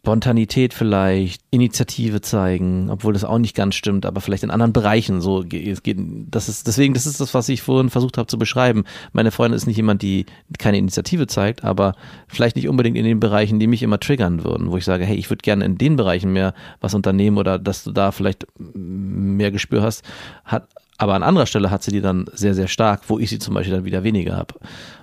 Spontanität 0.05 0.75
vielleicht, 0.75 1.41
Initiative 1.49 2.21
zeigen, 2.21 2.91
obwohl 2.91 3.13
das 3.13 3.23
auch 3.23 3.39
nicht 3.39 3.55
ganz 3.55 3.73
stimmt, 3.73 4.05
aber 4.05 4.21
vielleicht 4.21 4.43
in 4.43 4.51
anderen 4.51 4.71
Bereichen 4.71 5.19
so. 5.19 5.41
geht, 5.41 5.97
das 6.29 6.47
ist, 6.47 6.67
deswegen, 6.67 6.93
das 6.93 7.07
ist 7.07 7.19
das, 7.19 7.33
was 7.33 7.49
ich 7.49 7.63
vorhin 7.63 7.89
versucht 7.89 8.19
habe 8.19 8.27
zu 8.27 8.37
beschreiben. 8.37 8.83
Meine 9.13 9.31
Freundin 9.31 9.57
ist 9.57 9.65
nicht 9.65 9.77
jemand, 9.77 10.03
die 10.03 10.27
keine 10.59 10.77
Initiative 10.77 11.25
zeigt, 11.25 11.63
aber 11.63 11.95
vielleicht 12.27 12.55
nicht 12.55 12.69
unbedingt 12.69 12.97
in 12.97 13.03
den 13.03 13.19
Bereichen, 13.19 13.59
die 13.59 13.65
mich 13.65 13.81
immer 13.81 13.99
triggern 13.99 14.43
würden, 14.43 14.69
wo 14.69 14.77
ich 14.77 14.85
sage, 14.85 15.05
hey, 15.05 15.15
ich 15.15 15.31
würde 15.31 15.41
gerne 15.41 15.65
in 15.65 15.79
den 15.79 15.95
Bereichen 15.95 16.31
mehr 16.31 16.53
was 16.81 16.93
unternehmen 16.93 17.39
oder 17.39 17.57
dass 17.57 17.83
du 17.83 17.91
da 17.91 18.11
vielleicht 18.11 18.45
mehr 18.59 19.49
Gespür 19.49 19.81
hast, 19.81 20.03
hat, 20.43 20.67
aber 20.99 21.15
an 21.15 21.23
anderer 21.23 21.47
Stelle 21.47 21.71
hat 21.71 21.81
sie 21.81 21.91
die 21.91 22.01
dann 22.01 22.25
sehr, 22.31 22.53
sehr 22.53 22.67
stark, 22.67 23.01
wo 23.07 23.17
ich 23.17 23.31
sie 23.31 23.39
zum 23.39 23.55
Beispiel 23.55 23.73
dann 23.73 23.85
wieder 23.85 24.03
weniger 24.03 24.37
habe. 24.37 24.53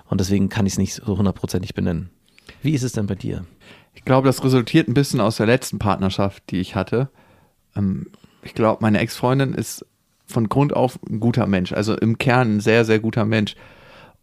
Und 0.09 0.21
deswegen 0.21 0.47
kann 0.47 0.65
ich 0.65 0.73
es 0.73 0.79
nicht 0.79 0.93
so 0.93 1.17
hundertprozentig 1.17 1.73
benennen. 1.73 2.09
Wie 2.61 2.71
ist 2.71 2.83
es 2.83 2.93
denn 2.93 3.07
bei 3.07 3.15
dir? 3.15 3.45
Ich 3.93 4.05
glaube, 4.05 4.27
das 4.27 4.43
resultiert 4.43 4.87
ein 4.87 4.93
bisschen 4.93 5.19
aus 5.19 5.37
der 5.37 5.45
letzten 5.45 5.79
Partnerschaft, 5.79 6.43
die 6.49 6.59
ich 6.59 6.75
hatte. 6.75 7.09
Ähm, 7.75 8.07
ich 8.41 8.53
glaube, 8.53 8.81
meine 8.81 8.99
Ex-Freundin 8.99 9.53
ist 9.53 9.85
von 10.25 10.49
Grund 10.49 10.75
auf 10.75 10.99
ein 11.09 11.19
guter 11.19 11.47
Mensch, 11.47 11.73
also 11.73 11.95
im 11.95 12.17
Kern 12.17 12.57
ein 12.57 12.59
sehr, 12.59 12.85
sehr 12.85 12.99
guter 12.99 13.25
Mensch. 13.25 13.55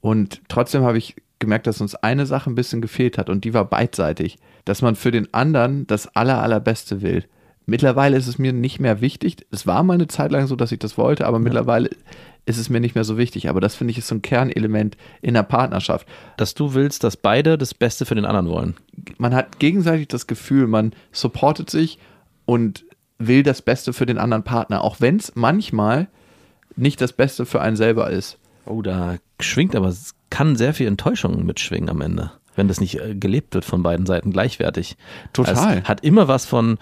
Und 0.01 0.41
trotzdem 0.49 0.83
habe 0.83 0.99
ich 0.99 1.17
gemerkt, 1.39 1.67
dass 1.67 1.81
uns 1.81 1.95
eine 1.95 2.27
Sache 2.27 2.51
ein 2.51 2.55
bisschen 2.55 2.81
gefehlt 2.81 3.19
hat 3.19 3.31
und 3.31 3.45
die 3.45 3.55
war 3.55 3.65
beidseitig, 3.65 4.39
dass 4.65 4.83
man 4.83 4.95
für 4.95 5.11
den 5.11 5.33
anderen 5.33 5.87
das 5.87 6.15
aller, 6.15 6.43
allerbeste 6.43 7.03
will. 7.03 7.25
Mittlerweile 7.71 8.17
ist 8.17 8.27
es 8.27 8.37
mir 8.37 8.53
nicht 8.53 8.81
mehr 8.81 9.01
wichtig. 9.01 9.47
Es 9.53 9.65
war 9.65 9.85
mal 9.85 9.95
eine 9.95 10.09
Zeit 10.09 10.33
lang 10.33 10.49
so, 10.49 10.57
dass 10.57 10.73
ich 10.73 10.81
das 10.81 10.99
wollte, 10.99 11.25
aber 11.25 11.39
mittlerweile 11.39 11.89
ist 12.45 12.59
es 12.59 12.69
mir 12.69 12.81
nicht 12.81 12.97
mehr 12.97 13.05
so 13.05 13.17
wichtig. 13.17 13.49
Aber 13.49 13.61
das 13.61 13.77
finde 13.77 13.93
ich 13.93 13.99
ist 13.99 14.09
so 14.09 14.17
ein 14.17 14.23
Kernelement 14.23 14.97
in 15.23 15.35
der 15.35 15.45
Partnerschaft. 15.45 16.05
Dass 16.37 16.55
du 16.55 16.75
willst, 16.75 17.05
dass 17.05 17.17
beide 17.17 17.57
das 17.57 17.73
Beste 17.75 18.07
für 18.07 18.17
den 18.17 18.25
anderen 18.25 18.49
wollen. 18.49 18.75
man 19.19 19.37
hat 19.37 19.61
gegenseitig 19.61 20.09
das 20.09 20.27
Gefühl, 20.27 20.67
man 20.67 20.95
supportet 21.13 21.71
sich 21.71 22.01
und 22.45 22.85
will 23.19 23.45
das 23.45 23.63
Beste 23.63 23.93
für 23.93 24.05
den 24.05 24.19
anderen 24.19 24.43
Partner, 24.43 24.83
auch 24.83 24.97
wenn 24.99 25.19
es 25.19 25.37
manchmal 25.37 26.09
nicht 26.75 27.01
das 27.01 27.13
Beste 27.13 27.47
für 27.47 27.61
einen 27.61 27.77
selber 27.77 28.11
ist. 28.11 28.37
Oh, 28.67 28.83
da 28.83 29.19
schwingt 29.39 29.77
aber, 29.77 29.87
es 29.87 30.17
kann 30.29 30.57
sehr 30.57 30.75
viel 30.75 30.89
Enttäuschung 30.89 31.47
mitschwingen 31.47 31.89
am 31.89 32.01
Ende, 32.01 32.33
wenn 32.57 32.67
das 32.67 32.81
nicht 32.81 32.99
äh, 32.99 33.15
gelebt 33.15 33.55
wird 33.55 33.65
von 33.65 33.85
beiden 33.85 34.07
Seiten 34.07 34.33
gleichwertig. 34.33 34.97
Total. 35.33 35.79
Es 35.79 35.89
hat 35.89 36.03
immer 36.03 36.27
was 36.27 36.47
von, 36.47 36.79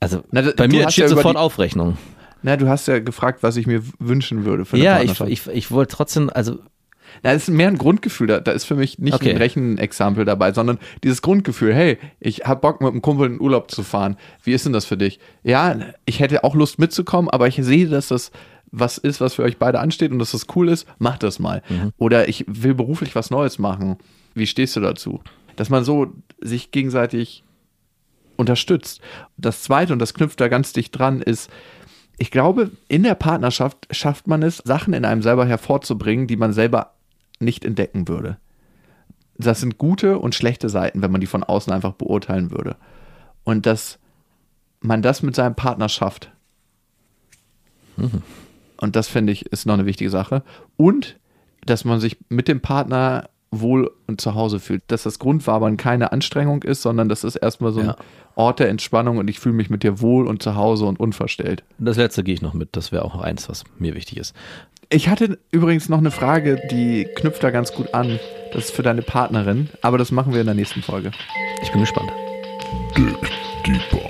also 0.00 0.22
Na, 0.30 0.42
bei 0.56 0.68
mir 0.68 0.84
hast 0.86 0.92
steht 0.94 1.04
ja 1.04 1.08
sofort 1.08 1.36
Aufrechnung. 1.36 1.96
Na, 2.42 2.56
du 2.56 2.68
hast 2.68 2.86
ja 2.88 2.98
gefragt, 3.00 3.42
was 3.42 3.56
ich 3.56 3.66
mir 3.66 3.82
wünschen 3.98 4.44
würde 4.44 4.64
für 4.64 4.76
eine 4.76 4.84
Ja, 4.84 5.00
ich, 5.02 5.20
ich, 5.20 5.46
ich 5.48 5.70
wollte 5.70 5.96
trotzdem, 5.96 6.30
also 6.32 6.58
Na, 7.22 7.32
das 7.32 7.48
ist 7.48 7.54
mehr 7.54 7.68
ein 7.68 7.78
Grundgefühl. 7.78 8.26
Da, 8.26 8.40
da 8.40 8.52
ist 8.52 8.64
für 8.64 8.74
mich 8.76 8.98
nicht 8.98 9.14
Okay. 9.14 9.30
ein 9.30 9.36
Rechenexempel 9.38 10.24
dabei, 10.24 10.52
sondern 10.52 10.78
dieses 11.02 11.22
Grundgefühl, 11.22 11.74
hey, 11.74 11.98
ich 12.20 12.40
hab 12.44 12.60
Bock 12.60 12.80
mit 12.80 12.90
einem 12.90 13.02
Kumpel 13.02 13.26
in 13.26 13.32
den 13.34 13.40
Urlaub 13.40 13.70
zu 13.70 13.82
fahren. 13.82 14.16
Wie 14.44 14.52
ist 14.52 14.64
denn 14.66 14.72
das 14.72 14.84
für 14.84 14.96
dich? 14.96 15.18
Ja, 15.42 15.76
ich 16.04 16.20
hätte 16.20 16.44
auch 16.44 16.54
Lust 16.54 16.78
mitzukommen, 16.78 17.30
aber 17.30 17.48
ich 17.48 17.56
sehe, 17.56 17.88
dass 17.88 18.08
das 18.08 18.30
was 18.72 18.98
ist, 18.98 19.20
was 19.20 19.34
für 19.34 19.42
euch 19.44 19.58
beide 19.58 19.78
ansteht 19.78 20.10
und 20.10 20.18
dass 20.18 20.32
das 20.32 20.46
cool 20.56 20.68
ist, 20.68 20.86
mach 20.98 21.16
das 21.18 21.38
mal. 21.38 21.62
Oder 21.98 22.28
ich 22.28 22.44
will 22.48 22.74
beruflich 22.74 23.14
was 23.14 23.30
Neues 23.30 23.58
machen. 23.58 23.96
Wie 24.34 24.46
stehst 24.46 24.74
du 24.76 24.80
dazu? 24.80 25.22
Dass 25.54 25.70
man 25.70 25.84
so 25.84 26.12
sich 26.40 26.72
gegenseitig 26.72 27.44
unterstützt. 28.36 29.00
Das 29.36 29.62
zweite, 29.62 29.92
und 29.92 29.98
das 29.98 30.14
knüpft 30.14 30.40
da 30.40 30.48
ganz 30.48 30.72
dicht 30.72 30.96
dran, 30.98 31.22
ist, 31.22 31.50
ich 32.18 32.30
glaube, 32.30 32.70
in 32.88 33.02
der 33.02 33.14
Partnerschaft 33.14 33.86
schafft 33.90 34.26
man 34.26 34.42
es, 34.42 34.58
Sachen 34.58 34.94
in 34.94 35.04
einem 35.04 35.22
selber 35.22 35.46
hervorzubringen, 35.46 36.26
die 36.26 36.36
man 36.36 36.52
selber 36.52 36.94
nicht 37.38 37.64
entdecken 37.64 38.08
würde. 38.08 38.38
Das 39.36 39.60
sind 39.60 39.76
gute 39.76 40.18
und 40.18 40.34
schlechte 40.34 40.70
Seiten, 40.70 41.02
wenn 41.02 41.12
man 41.12 41.20
die 41.20 41.26
von 41.26 41.44
außen 41.44 41.72
einfach 41.72 41.92
beurteilen 41.92 42.50
würde. 42.50 42.76
Und 43.44 43.66
dass 43.66 43.98
man 44.80 45.02
das 45.02 45.22
mit 45.22 45.34
seinem 45.34 45.54
Partner 45.54 45.88
schafft. 45.88 46.30
Und 48.78 48.96
das 48.96 49.08
finde 49.08 49.32
ich 49.32 49.46
ist 49.46 49.66
noch 49.66 49.74
eine 49.74 49.86
wichtige 49.86 50.10
Sache. 50.10 50.42
Und 50.76 51.18
dass 51.66 51.84
man 51.84 52.00
sich 52.00 52.16
mit 52.28 52.48
dem 52.48 52.60
Partner 52.60 53.28
wohl 53.50 53.90
und 54.06 54.20
zu 54.20 54.34
Hause 54.34 54.60
fühlt. 54.60 54.82
Dass 54.88 55.04
das 55.04 55.18
Grundwabern 55.18 55.76
keine 55.76 56.12
Anstrengung 56.12 56.62
ist, 56.62 56.82
sondern 56.82 57.08
das 57.08 57.24
ist 57.24 57.36
erstmal 57.36 57.72
so 57.72 57.80
ein 57.80 57.86
Ja. 57.86 57.96
Ort 58.34 58.60
der 58.60 58.68
Entspannung 58.68 59.16
und 59.18 59.30
ich 59.30 59.38
fühle 59.40 59.54
mich 59.54 59.70
mit 59.70 59.82
dir 59.82 60.00
wohl 60.00 60.26
und 60.26 60.42
zu 60.42 60.56
Hause 60.56 60.84
und 60.84 61.00
unverstellt. 61.00 61.64
das 61.78 61.96
letzte 61.96 62.22
gehe 62.22 62.34
ich 62.34 62.42
noch 62.42 62.52
mit. 62.54 62.70
Das 62.76 62.92
wäre 62.92 63.04
auch 63.04 63.14
noch 63.14 63.22
eins, 63.22 63.48
was 63.48 63.64
mir 63.78 63.94
wichtig 63.94 64.18
ist. 64.18 64.34
Ich 64.88 65.08
hatte 65.08 65.38
übrigens 65.50 65.88
noch 65.88 65.98
eine 65.98 66.10
Frage, 66.10 66.60
die 66.70 67.08
knüpft 67.16 67.42
da 67.42 67.50
ganz 67.50 67.72
gut 67.72 67.94
an. 67.94 68.20
Das 68.52 68.66
ist 68.66 68.74
für 68.74 68.82
deine 68.82 69.02
Partnerin, 69.02 69.70
aber 69.82 69.98
das 69.98 70.12
machen 70.12 70.32
wir 70.32 70.40
in 70.40 70.46
der 70.46 70.54
nächsten 70.54 70.82
Folge. 70.82 71.10
Ich 71.62 71.70
bin 71.72 71.80
gespannt. 71.80 72.10
Dig 72.96 73.16
deeper. 73.66 74.05